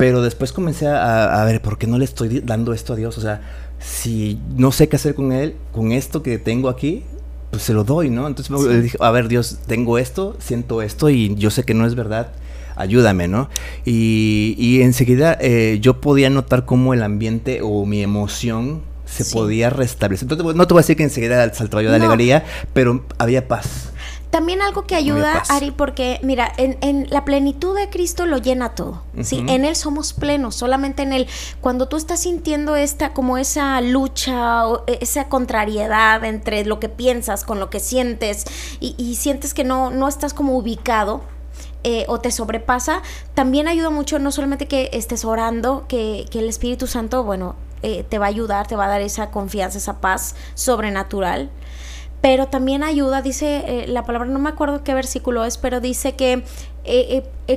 [0.00, 3.18] pero después comencé a, a, ver, ¿por qué no le estoy dando esto a Dios?
[3.18, 3.42] O sea,
[3.78, 7.04] si no sé qué hacer con Él, con esto que tengo aquí,
[7.50, 8.26] pues se lo doy, ¿no?
[8.26, 11.86] Entonces le dije, a ver, Dios, tengo esto, siento esto y yo sé que no
[11.86, 12.32] es verdad
[12.76, 13.50] ayúdame, ¿no?
[13.84, 19.68] Y, y enseguida eh, yo podía notar cómo el ambiente o mi emoción se podía
[19.68, 20.24] restablecer.
[20.30, 23.92] Entonces, no te voy a decir que enseguida saltó yo de alegría, pero había paz.
[24.30, 28.74] También algo que ayuda, Ari, porque mira, en, en, la plenitud de Cristo lo llena
[28.74, 29.44] todo, ¿sí?
[29.48, 31.26] En Él somos plenos, solamente en Él.
[31.60, 36.88] Cuando tú estás sintiendo esta, como esa lucha, o e, esa contrariedad entre lo que
[36.88, 38.44] piensas con lo que sientes
[38.78, 41.22] y, y sientes que no, no estás como ubicado,
[41.82, 43.00] eh, o te sobrepasa,
[43.32, 48.18] también ayuda mucho no solamente que estés orando, que, el Espíritu Santo, bueno, eh, te
[48.18, 51.48] va a ayudar, te va a dar esa confianza, esa paz sobrenatural,
[52.20, 56.16] pero también ayuda, dice eh, la palabra, no me acuerdo qué versículo es, pero dice
[56.16, 56.44] que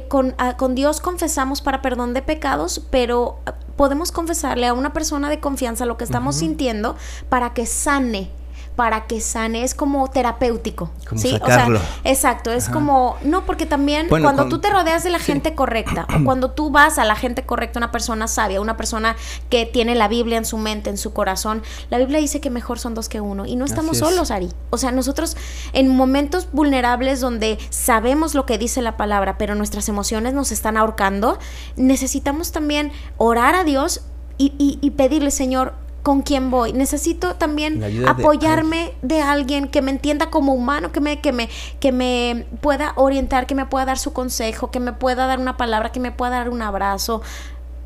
[0.07, 3.39] con, ah, con, Dios confesamos para perdón de pecados, pero
[3.76, 6.95] podemos confesarle a una persona de confianza lo que estamos sintiendo
[7.30, 8.30] para que sane
[8.76, 10.89] para que sane, es como terapéutico.
[11.15, 11.38] ¿sí?
[11.41, 11.67] O sea,
[12.03, 16.24] exacto, es como, no, porque también cuando tú te rodeas de la gente correcta, o
[16.24, 19.15] cuando tú vas a la gente correcta, una persona sabia, una persona
[19.49, 22.80] que tiene la Biblia en su mente, en su corazón, la Biblia dice que mejor
[22.80, 24.49] son dos que uno, y no estamos solos, Ari.
[24.71, 25.38] O sea, nosotros
[25.74, 30.78] en momentos vulnerables donde sabemos lo que dice la palabra, pero nuestras emociones nos están
[30.78, 31.38] ahorcando,
[31.76, 34.01] necesitamos también orar a Dios
[34.38, 36.73] y, y pedirle, Señor, con quién voy.
[36.73, 41.49] Necesito también apoyarme de, alguien que me entienda como humano, que me, que me,
[41.79, 45.57] que me pueda orientar, que me pueda dar su consejo, que me pueda dar una
[45.57, 47.21] palabra, que me pueda dar un abrazo.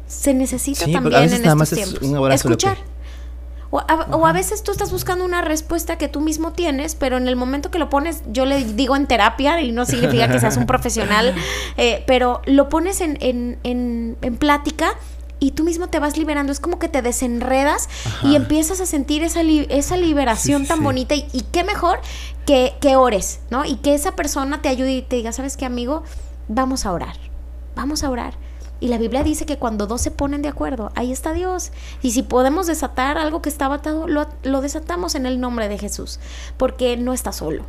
[0.07, 2.33] Se necesita también en estos tiempos.
[2.33, 2.77] Escuchar.
[3.69, 7.35] O a, veces tú estás buscando una respuesta que tú mismo tienes, pero en el
[7.35, 10.65] momento que lo pones, yo le digo en terapia, y no significa que seas un
[10.65, 11.35] profesional,
[11.77, 14.95] eh, pero lo pones en, en, en, en plática
[15.39, 17.89] y tú mismo te vas liberando, es como que te desenredas
[18.23, 21.99] y empiezas a sentir esa, esa liberación tan bonita y, qué mejor
[22.45, 23.65] que, que ores, ¿no?
[23.65, 26.03] Y que esa persona te ayude y te diga, ¿sabes qué, amigo?
[26.47, 27.17] Vamos a orar,
[27.75, 28.35] vamos a orar.
[28.79, 31.71] Y la Biblia dice que cuando dos se ponen de acuerdo, ahí está Dios.
[32.01, 35.79] Y si podemos desatar algo que estaba atado, lo, lo desatamos en el nombre de
[35.79, 36.19] Jesús,
[36.57, 37.63] porque no está solo.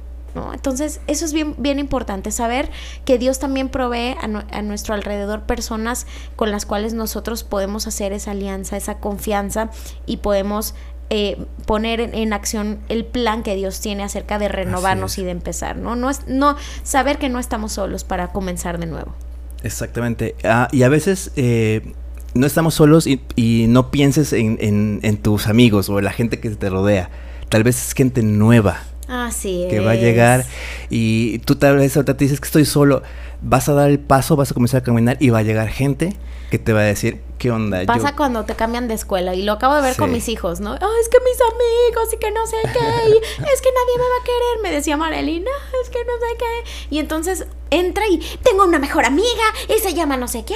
[0.52, 2.70] Entonces, eso es bien, bien importante, saber
[3.04, 8.32] que Dios también provee a, nuestro alrededor personas con las cuales nosotros podemos hacer esa
[8.32, 9.70] alianza, esa confianza
[10.06, 10.74] y podemos
[11.10, 15.76] eh, poner en, acción el plan que Dios tiene acerca de renovarnos y de empezar,
[15.76, 15.96] ¿no?
[15.96, 19.14] No es no saber que no estamos solos para comenzar de nuevo.
[19.62, 20.34] Exactamente.
[20.44, 21.94] Ah, y a veces eh,
[22.34, 26.50] no estamos solos y, no pienses en, en, tus amigos o en la gente que
[26.50, 27.10] te rodea.
[27.48, 28.82] Tal vez es gente nueva.
[29.08, 30.44] Así que va a llegar
[30.90, 33.02] y tú tal vez ahorita te dices que estoy solo,
[33.40, 36.14] vas a dar el paso, vas a comenzar a caminar y va a llegar gente
[36.50, 37.84] que te va a decir, ¿qué onda?
[37.84, 40.72] Pasa cuando te cambian de escuela y lo acabo de ver con mis hijos, ¿no?
[40.72, 44.18] Oh, es que mis amigos y que no sé qué, es que nadie me va
[44.20, 45.50] a querer, me decía Marilina,
[45.82, 46.96] es que no sé qué.
[46.96, 50.54] Y entonces entra y tengo una mejor amiga y se llama no sé qué.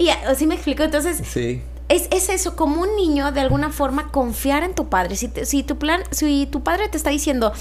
[0.00, 1.22] Y así me explico, entonces...
[1.26, 1.62] Sí.
[1.92, 5.14] Es, es, eso, como un niño, de alguna forma, confiar en tu padre.
[5.14, 7.52] Si, si, tu plan, si tu padre te está diciendo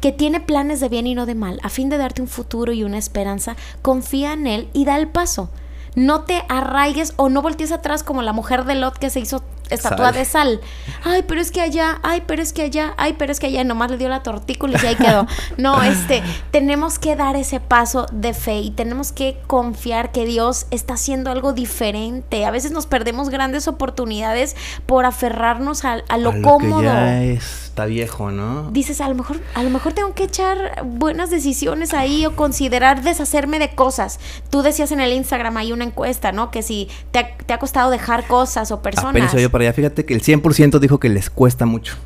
[0.00, 2.72] que tiene planes de bien y no de mal, a fin de darte un futuro
[2.72, 5.50] y una esperanza, confía en él y da el paso
[5.94, 9.42] no te arraigues o no voltees atrás como la mujer de Lot que se hizo
[9.70, 10.60] estatua de sal.
[11.04, 13.64] Ay, pero es que allá, ay, pero es que allá, ay, pero es que allá,
[13.64, 15.26] nomás le dio la tortícula y ahí quedó.
[15.56, 20.66] No, este, tenemos que dar ese paso de fe y tenemos que confiar que Dios
[20.70, 22.44] está haciendo algo diferente.
[22.44, 24.56] A veces nos perdemos grandes oportunidades
[24.86, 26.82] por aferrarnos a, lo, cómodo.
[26.82, 28.70] ya está viejo, ¿no?
[28.70, 33.02] Dices, a lo mejor, a lo mejor tengo que echar buenas decisiones ahí o considerar
[33.02, 34.18] deshacerme de cosas.
[34.50, 36.50] Tú decías en el Instagram hay una encuesta, ¿no?
[36.50, 39.32] Que si te ha, costado dejar cosas o personas.
[39.72, 41.96] Fíjate que el 100% dijo que les cuesta mucho.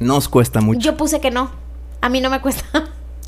[0.00, 0.80] Nos cuesta mucho.
[0.80, 1.50] Yo puse que no.
[2.00, 2.64] A mí no me cuesta.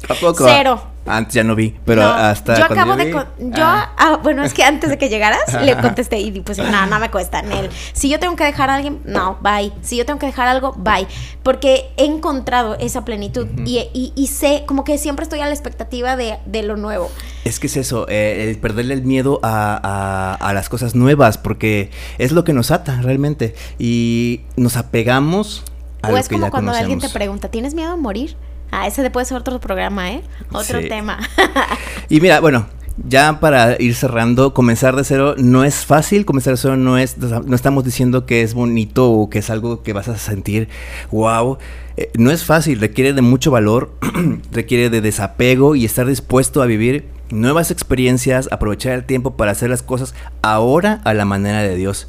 [0.08, 0.44] ¿A poco?
[0.46, 0.96] Cero.
[1.06, 2.58] Antes ya no vi, pero hasta.
[2.58, 3.12] Yo acabo de.
[3.12, 3.24] Yo,
[3.58, 3.92] ah.
[3.96, 7.10] Ah, bueno, es que antes de que llegaras le contesté y pues no, no me
[7.10, 7.40] cuesta.
[7.40, 7.70] Él.
[7.92, 9.72] Si yo tengo que dejar a alguien, no, bye.
[9.82, 11.06] Si yo tengo que dejar algo, bye.
[11.44, 16.16] Porque he encontrado esa plenitud y, y, sé, como que siempre estoy a la expectativa
[16.16, 17.08] de, de lo nuevo.
[17.44, 21.90] Es que es eso, eh, el perderle el miedo a, a, las cosas nuevas, porque
[22.18, 23.54] es lo que nos ata realmente.
[23.78, 25.62] Y nos apegamos
[26.02, 28.36] a o es como cuando alguien te pregunta, ¿tienes miedo a morir?
[28.70, 30.22] Ah, ese puede ser otro programa, ¿eh?
[30.52, 31.18] Otro tema.
[32.08, 32.66] y mira, bueno,
[33.08, 37.16] ya para ir cerrando, comenzar de cero no es fácil, comenzar de cero no es,
[37.18, 40.68] no estamos diciendo que es bonito o que es algo que vas a sentir,
[41.10, 41.58] wow,
[41.96, 43.92] eh, no es fácil, requiere de mucho valor,
[44.52, 49.70] requiere de desapego y estar dispuesto a vivir nuevas experiencias, aprovechar el tiempo para hacer
[49.70, 52.06] las cosas ahora a la manera de Dios.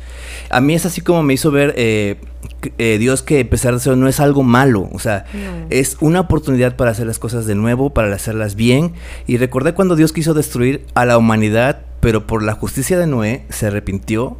[0.50, 2.18] A mí es así como me hizo ver eh,
[2.78, 5.26] eh, Dios que empezar de cero no es algo malo, o sea,
[5.70, 8.94] es una oportunidad para hacer las cosas de nuevo, para hacerlas bien.
[9.26, 13.46] Y recordé cuando Dios quiso destruir a la humanidad, pero por la justicia de Noé
[13.50, 14.38] se arrepintió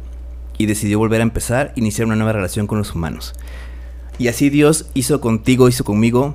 [0.58, 3.34] y decidió volver a empezar, iniciar una nueva relación con los humanos.
[4.18, 6.34] Y así Dios hizo contigo, hizo conmigo.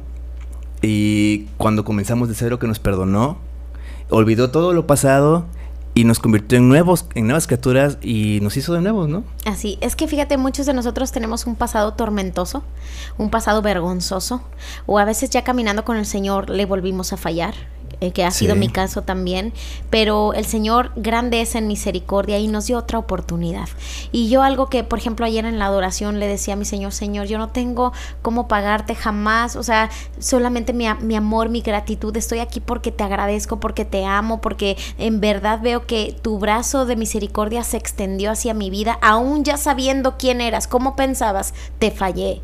[0.81, 3.37] Y cuando comenzamos de cero que nos perdonó,
[4.13, 5.45] olvidó todo lo pasado
[5.95, 9.23] y nos convirtió en nuevos, en nuevas criaturas y nos hizo de nuevos, ¿no?
[9.45, 12.63] Así, es que fíjate, muchos de nosotros tenemos un pasado tormentoso,
[13.17, 14.41] un pasado vergonzoso,
[14.85, 17.53] o a veces ya caminando con el Señor le volvimos a fallar
[18.01, 19.53] eh, que ha sido mi caso también,
[19.89, 23.67] pero el Señor grande es en misericordia y nos dio otra oportunidad.
[24.11, 26.91] Y yo algo que, por ejemplo, ayer en la adoración le decía a mi Señor,
[26.91, 29.89] Señor, yo no tengo cómo pagarte jamás, o sea,
[30.19, 34.77] solamente mi, mi amor, mi gratitud, estoy aquí porque te agradezco, porque te amo, porque
[34.97, 39.57] en verdad veo que tu brazo de misericordia se extendió hacia mi vida, aún ya
[39.57, 42.41] sabiendo quién eras, cómo pensabas, te fallé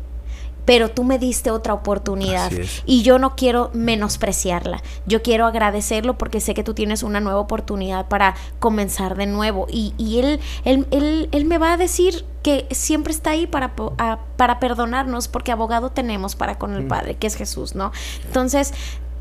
[0.64, 2.50] pero tú me diste otra oportunidad
[2.86, 4.82] y yo no quiero menospreciarla.
[5.06, 9.66] Yo quiero agradecerlo porque sé que tú tienes una nueva oportunidad para comenzar de nuevo
[9.70, 15.28] y, él, él, él, me va a decir que siempre está ahí para, para perdonarnos
[15.28, 17.92] porque abogado tenemos para con el Padre, que es Jesús, ¿no?
[18.24, 18.72] Entonces,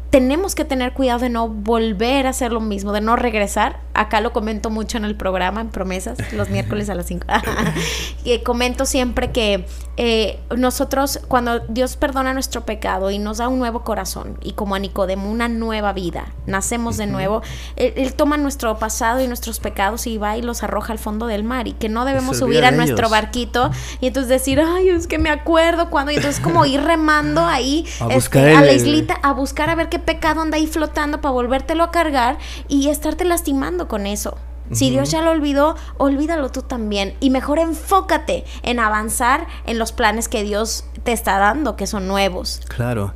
[0.09, 3.79] tenemos que tener cuidado de no volver a hacer lo mismo, de no regresar.
[3.99, 7.27] Acá lo comento mucho en el programa, en promesas, los miércoles a las 5.
[8.23, 9.65] y comento siempre que
[9.97, 14.75] eh, nosotros, cuando Dios perdona nuestro pecado y nos da un nuevo corazón, y como
[14.75, 17.41] a Nicodemo, una nueva vida, nacemos de nuevo,
[17.75, 21.43] él, toma nuestro pasado y nuestros pecados y va y los arroja al fondo del
[21.43, 23.69] mar, y que no debemos subir a nuestro barquito
[23.99, 27.85] y entonces decir, ay, es que me acuerdo cuando, y entonces como ir remando ahí
[27.99, 31.33] a, este, a la islita a buscar a ver qué pecado anda ahí flotando para
[31.33, 32.37] volvértelo a cargar
[32.69, 34.37] y estarte lastimando con eso.
[34.71, 37.15] Si Dios ya lo olvidó, olvídalo tú también.
[37.19, 42.07] Y mejor enfócate en avanzar en los planes que Dios te está dando, que son
[42.07, 42.61] nuevos.
[42.67, 43.13] Claro.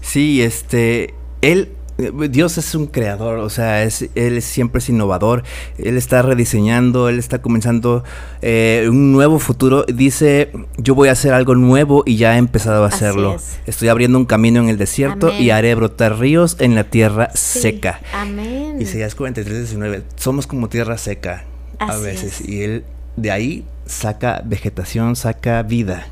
[0.00, 1.74] Sí, este, Él
[2.10, 5.42] Dios es un creador, o sea, es, Él siempre es innovador,
[5.78, 8.04] Él está rediseñando, Él está comenzando
[8.40, 9.84] eh, un nuevo futuro.
[9.84, 13.36] Dice, yo voy a hacer algo nuevo y ya he empezado a hacerlo.
[13.66, 18.00] Estoy abriendo un camino en el desierto y haré brotar ríos en la tierra seca.
[18.12, 18.80] Amén.
[18.80, 21.44] Isaías 43, 19, somos como tierra seca
[21.78, 22.84] a veces y Él
[23.16, 26.06] de ahí saca vegetación, saca vida.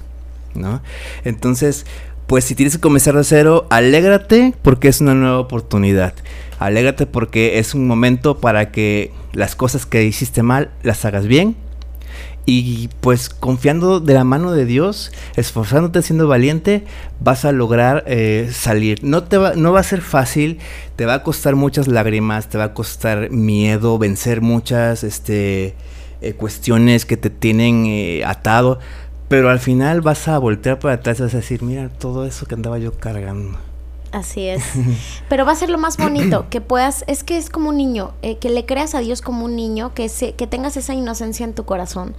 [0.54, 0.82] ¿no?
[1.24, 1.86] Entonces,
[2.30, 6.14] pues si tienes que comenzar de cero, alégrate porque es una nueva oportunidad.
[6.60, 11.56] Alégrate porque es un momento para que las cosas que hiciste mal las hagas bien.
[12.46, 16.84] Y pues confiando de la mano de Dios, esforzándote, siendo valiente,
[17.18, 19.02] vas a lograr eh, salir.
[19.02, 20.60] No, te va, no va a ser fácil,
[20.94, 25.74] te va a costar muchas lágrimas, te va a costar miedo, vencer muchas este,
[26.22, 28.78] eh, cuestiones que te tienen eh, atado
[29.30, 32.46] pero al final vas a voltear para atrás y vas a decir, mira todo eso
[32.46, 33.56] que andaba yo cargando.
[34.10, 34.64] Así es.
[35.28, 38.10] Pero va a ser lo más bonito, que puedas, es que es como un niño,
[38.22, 41.44] eh, que le creas a Dios como un niño, que, se, que tengas esa inocencia
[41.44, 42.16] en tu corazón,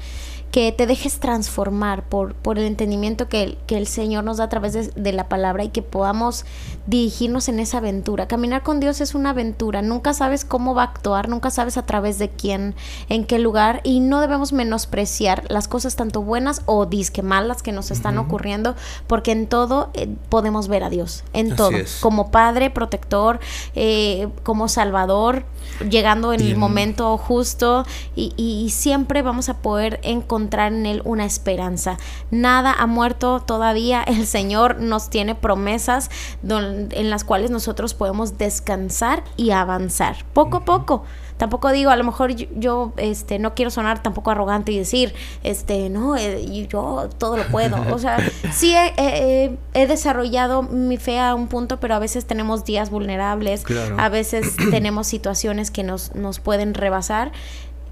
[0.52, 4.46] que te dejes transformar por, por el entendimiento que el, que el Señor nos da
[4.46, 6.46] a través de, de, la palabra y que podamos
[6.88, 8.28] dirigirnos en esa aventura.
[8.28, 11.86] Caminar con Dios es una aventura, nunca sabes cómo va a actuar, nunca sabes a
[11.86, 12.76] través de quién,
[13.08, 17.72] en qué lugar y no debemos menospreciar las cosas tanto buenas o disque malas que
[17.72, 18.76] nos están ocurriendo,
[19.08, 23.40] porque en todo eh, podemos ver a Dios, en todo, como Padre, protector,
[23.76, 25.46] eh, como Salvador,
[25.90, 27.86] llegando en el momento justo
[28.16, 31.98] y, y siempre vamos a poder encontrar encontrar en Él una esperanza.
[32.32, 34.04] Nada ha muerto todavía.
[34.08, 36.10] El Señor nos tiene promesas
[36.44, 41.04] en las cuales nosotros podemos descansar y avanzar poco a poco
[41.42, 45.90] tampoco digo, a lo mejor yo, este, no quiero sonar tampoco arrogante y decir, este,
[45.90, 47.78] no, eh, yo todo lo puedo.
[47.92, 48.20] O sea,
[48.54, 53.64] sí he, desarrollado mi fe a un punto, pero a veces tenemos días vulnerables,
[53.98, 57.32] a veces tenemos situaciones que nos, nos pueden rebasar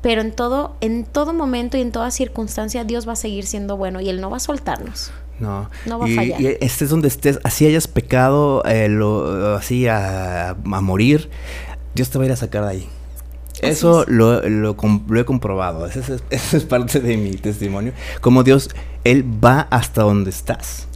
[0.02, 3.78] pero en todo, en todo momento y en toda circunstancia Dios va a seguir siendo
[3.78, 5.12] bueno y Él no va a soltarnos.
[5.39, 5.70] No.
[5.86, 6.41] No va a fallar.
[6.41, 8.89] Y estés donde estés, así hayas pecado, eh,
[9.58, 11.30] así a, morir,
[11.95, 12.89] Dios te va a ir a sacar de ahí.
[13.62, 14.76] Eso lo, lo,
[15.18, 15.86] he comprobado.
[15.88, 17.93] Esa es, esa es parte de mi testimonio.
[18.22, 18.70] Como Dios,
[19.04, 20.89] Él va hasta donde estás.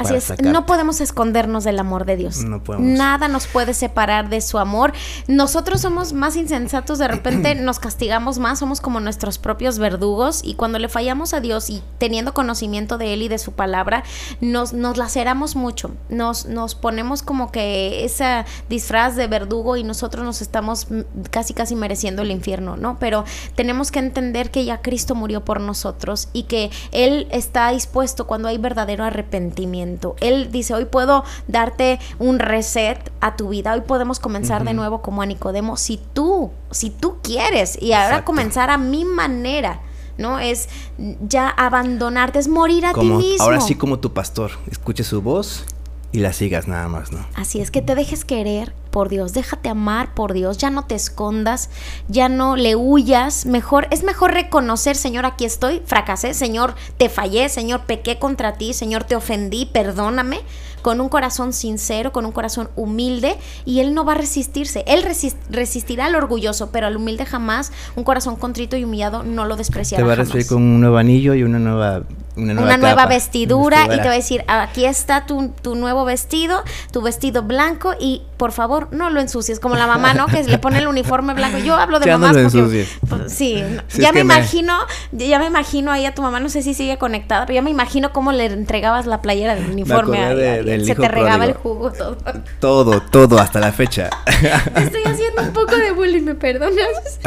[0.00, 2.44] Así es, no podemos escondernos del amor de Dios.
[2.44, 2.86] No podemos.
[2.86, 4.92] Nada nos puede separar de su amor.
[5.28, 10.54] Nosotros somos más insensatos, de repente nos castigamos más, somos como nuestros propios verdugos y
[10.54, 14.04] cuando le fallamos a Dios y teniendo conocimiento de Él y de su palabra,
[14.40, 20.24] nos, nos laceramos mucho, nos, nos ponemos como que esa disfraz de verdugo y nosotros
[20.24, 20.86] nos estamos
[21.30, 22.98] casi casi mereciendo el infierno, ¿no?
[22.98, 23.24] Pero
[23.54, 28.48] tenemos que entender que ya Cristo murió por nosotros y que Él está dispuesto cuando
[28.48, 29.89] hay verdadero arrepentimiento
[30.20, 35.02] él dice, hoy puedo darte un reset a tu vida, hoy podemos comenzar de nuevo
[35.02, 39.80] como a Nicodemo, si tú, si tú quieres, y ahora comenzar a mi manera.
[40.18, 40.38] ¿no?
[40.38, 40.68] Es
[40.98, 43.42] ya abandonarte, es morir a ti mismo.
[43.42, 45.64] Ahora sí como tu pastor, escuche su voz
[46.12, 47.24] y la sigas nada más, ¿no?
[47.34, 50.96] Así es que te dejes querer por Dios, déjate amar por Dios, ya no te
[50.96, 51.70] escondas,
[52.08, 57.48] ya no le huyas, mejor es mejor reconocer, Señor, aquí estoy, fracasé, Señor, te fallé,
[57.48, 60.40] Señor, pequé contra ti, Señor, te ofendí, perdóname
[60.82, 64.82] con un corazón sincero, con un corazón humilde, y Él no va a resistirse.
[64.86, 65.04] Él
[65.50, 70.02] resistirá al orgulloso, pero al humilde jamás, un corazón contrito y humillado no lo despreciará.
[70.02, 72.02] Te va a recibir con un nuevo anillo y una nueva
[72.36, 76.62] una nueva, vestidura, y te va a decir, aquí está tu, tu, nuevo vestido,
[76.92, 80.26] tu vestido blanco y por favor no lo ensucies, como la mamá, ¿no?
[80.26, 81.58] Que le pone el uniforme blanco.
[81.58, 83.62] Yo hablo de mamás porque, pues, sí,
[83.98, 84.78] ya me imagino,
[85.12, 87.70] ya me imagino ahí a tu mamá, no sé si sigue conectada, pero ya me
[87.70, 92.16] imagino cómo le entregabas la playera del uniforme a, se te regaba el jugo todo.
[92.60, 94.10] Todo, todo, hasta la fecha.
[94.26, 97.18] Estoy haciendo un poco de bullying, ¿me perdonas?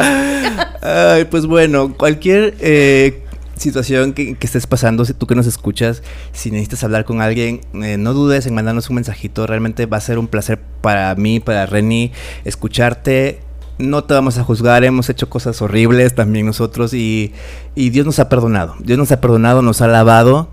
[0.82, 3.24] Ay, pues bueno, cualquier eh,
[3.64, 7.98] situación que, estés pasando, si tú que nos escuchas, si necesitas hablar con alguien, eh,
[7.98, 9.48] no dudes en mandarnos un mensajito.
[9.48, 12.12] Realmente va a ser un placer para mí, para Reni,
[12.46, 13.40] escucharte.
[13.80, 17.34] No te vamos a juzgar, hemos hecho cosas horribles también nosotros y,
[17.74, 18.76] y Dios nos ha perdonado.
[18.80, 20.50] Dios nos ha perdonado, nos ha lavado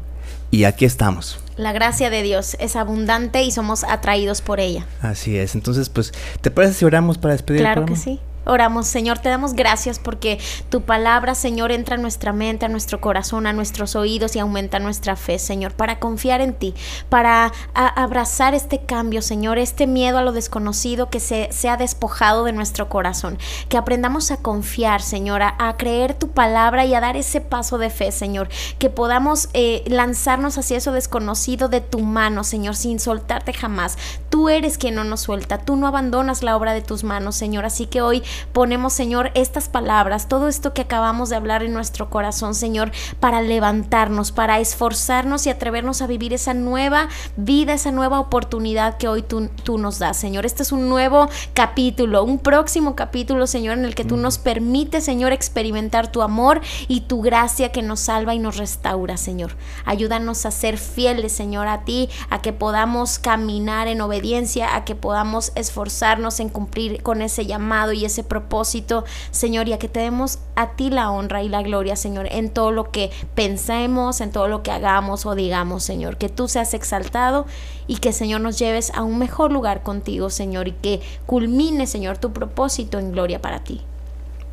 [0.51, 1.39] y aquí estamos.
[1.57, 4.87] La gracia de Dios es abundante y somos atraídos por ella.
[5.03, 5.55] Así es.
[5.55, 7.61] Entonces, pues, ¿te parece si oramos para despedir?
[7.61, 8.19] Claro que sí.
[8.47, 10.39] Oramos, Señor, te damos gracias porque
[10.71, 14.79] tu palabra, Señor, entra a nuestra mente, a nuestro corazón, a nuestros oídos y aumenta
[14.79, 16.75] nuestra fe, Señor, para confiar en ti,
[17.11, 22.53] para abrazar este cambio, Señor, este miedo a lo desconocido que se, ha despojado de
[22.53, 23.39] nuestro corazón,
[23.69, 27.91] que aprendamos a confiar, Señor, a, creer tu palabra y a dar ese paso de
[27.91, 33.53] fe, Señor, que podamos eh, lanzarnos hacia eso desconocido de tu mano, Señor, sin soltarte
[33.53, 33.97] jamás.
[34.31, 37.65] Tú eres quien no nos suelta, tú no abandonas la obra de tus manos, Señor.
[37.65, 38.23] Así que hoy
[38.53, 43.43] ponemos, Señor, estas palabras, todo esto que acabamos de hablar en nuestro corazón, Señor, para
[43.43, 49.23] levantarnos, para esforzarnos y atrevernos a vivir esa nueva vida, esa nueva oportunidad que hoy
[49.23, 50.47] tú, tú nos das, Señor.
[50.47, 55.05] Este es un nuevo capítulo, un próximo capítulo, Señor, en el que tú nos permites,
[55.05, 59.57] Señor, experimentar tu amor y tu gracia que nos salva y nos restaura, Señor.
[59.85, 64.95] Ayúdanos a ser fieles, Señor, a ti, a que podamos caminar en obediencia, a que
[64.95, 70.01] podamos esforzarnos en cumplir con ese llamado y ese propósito, Señor, y a que te
[70.01, 74.33] demos a ti la honra y la gloria, Señor, en todo lo que pensemos, en
[74.33, 76.17] todo lo que hagamos o digamos, Señor.
[76.17, 77.47] Que tú seas exaltado
[77.87, 82.19] y que, Señor, nos lleves a un mejor lugar contigo, Señor, y que culmine, Señor,
[82.19, 83.83] tu propósito en gloria para ti.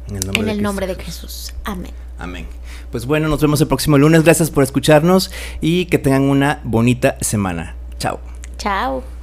[0.09, 1.53] En el nombre, de, Jesús.
[1.65, 1.91] Amén.
[2.17, 2.47] Amén.
[2.91, 4.23] Pues bueno, nos vemos el próximo lunes.
[4.23, 7.75] Gracias por escucharnos y que tengan una bonita semana.
[7.99, 8.19] Chao.
[8.57, 9.16] Chao.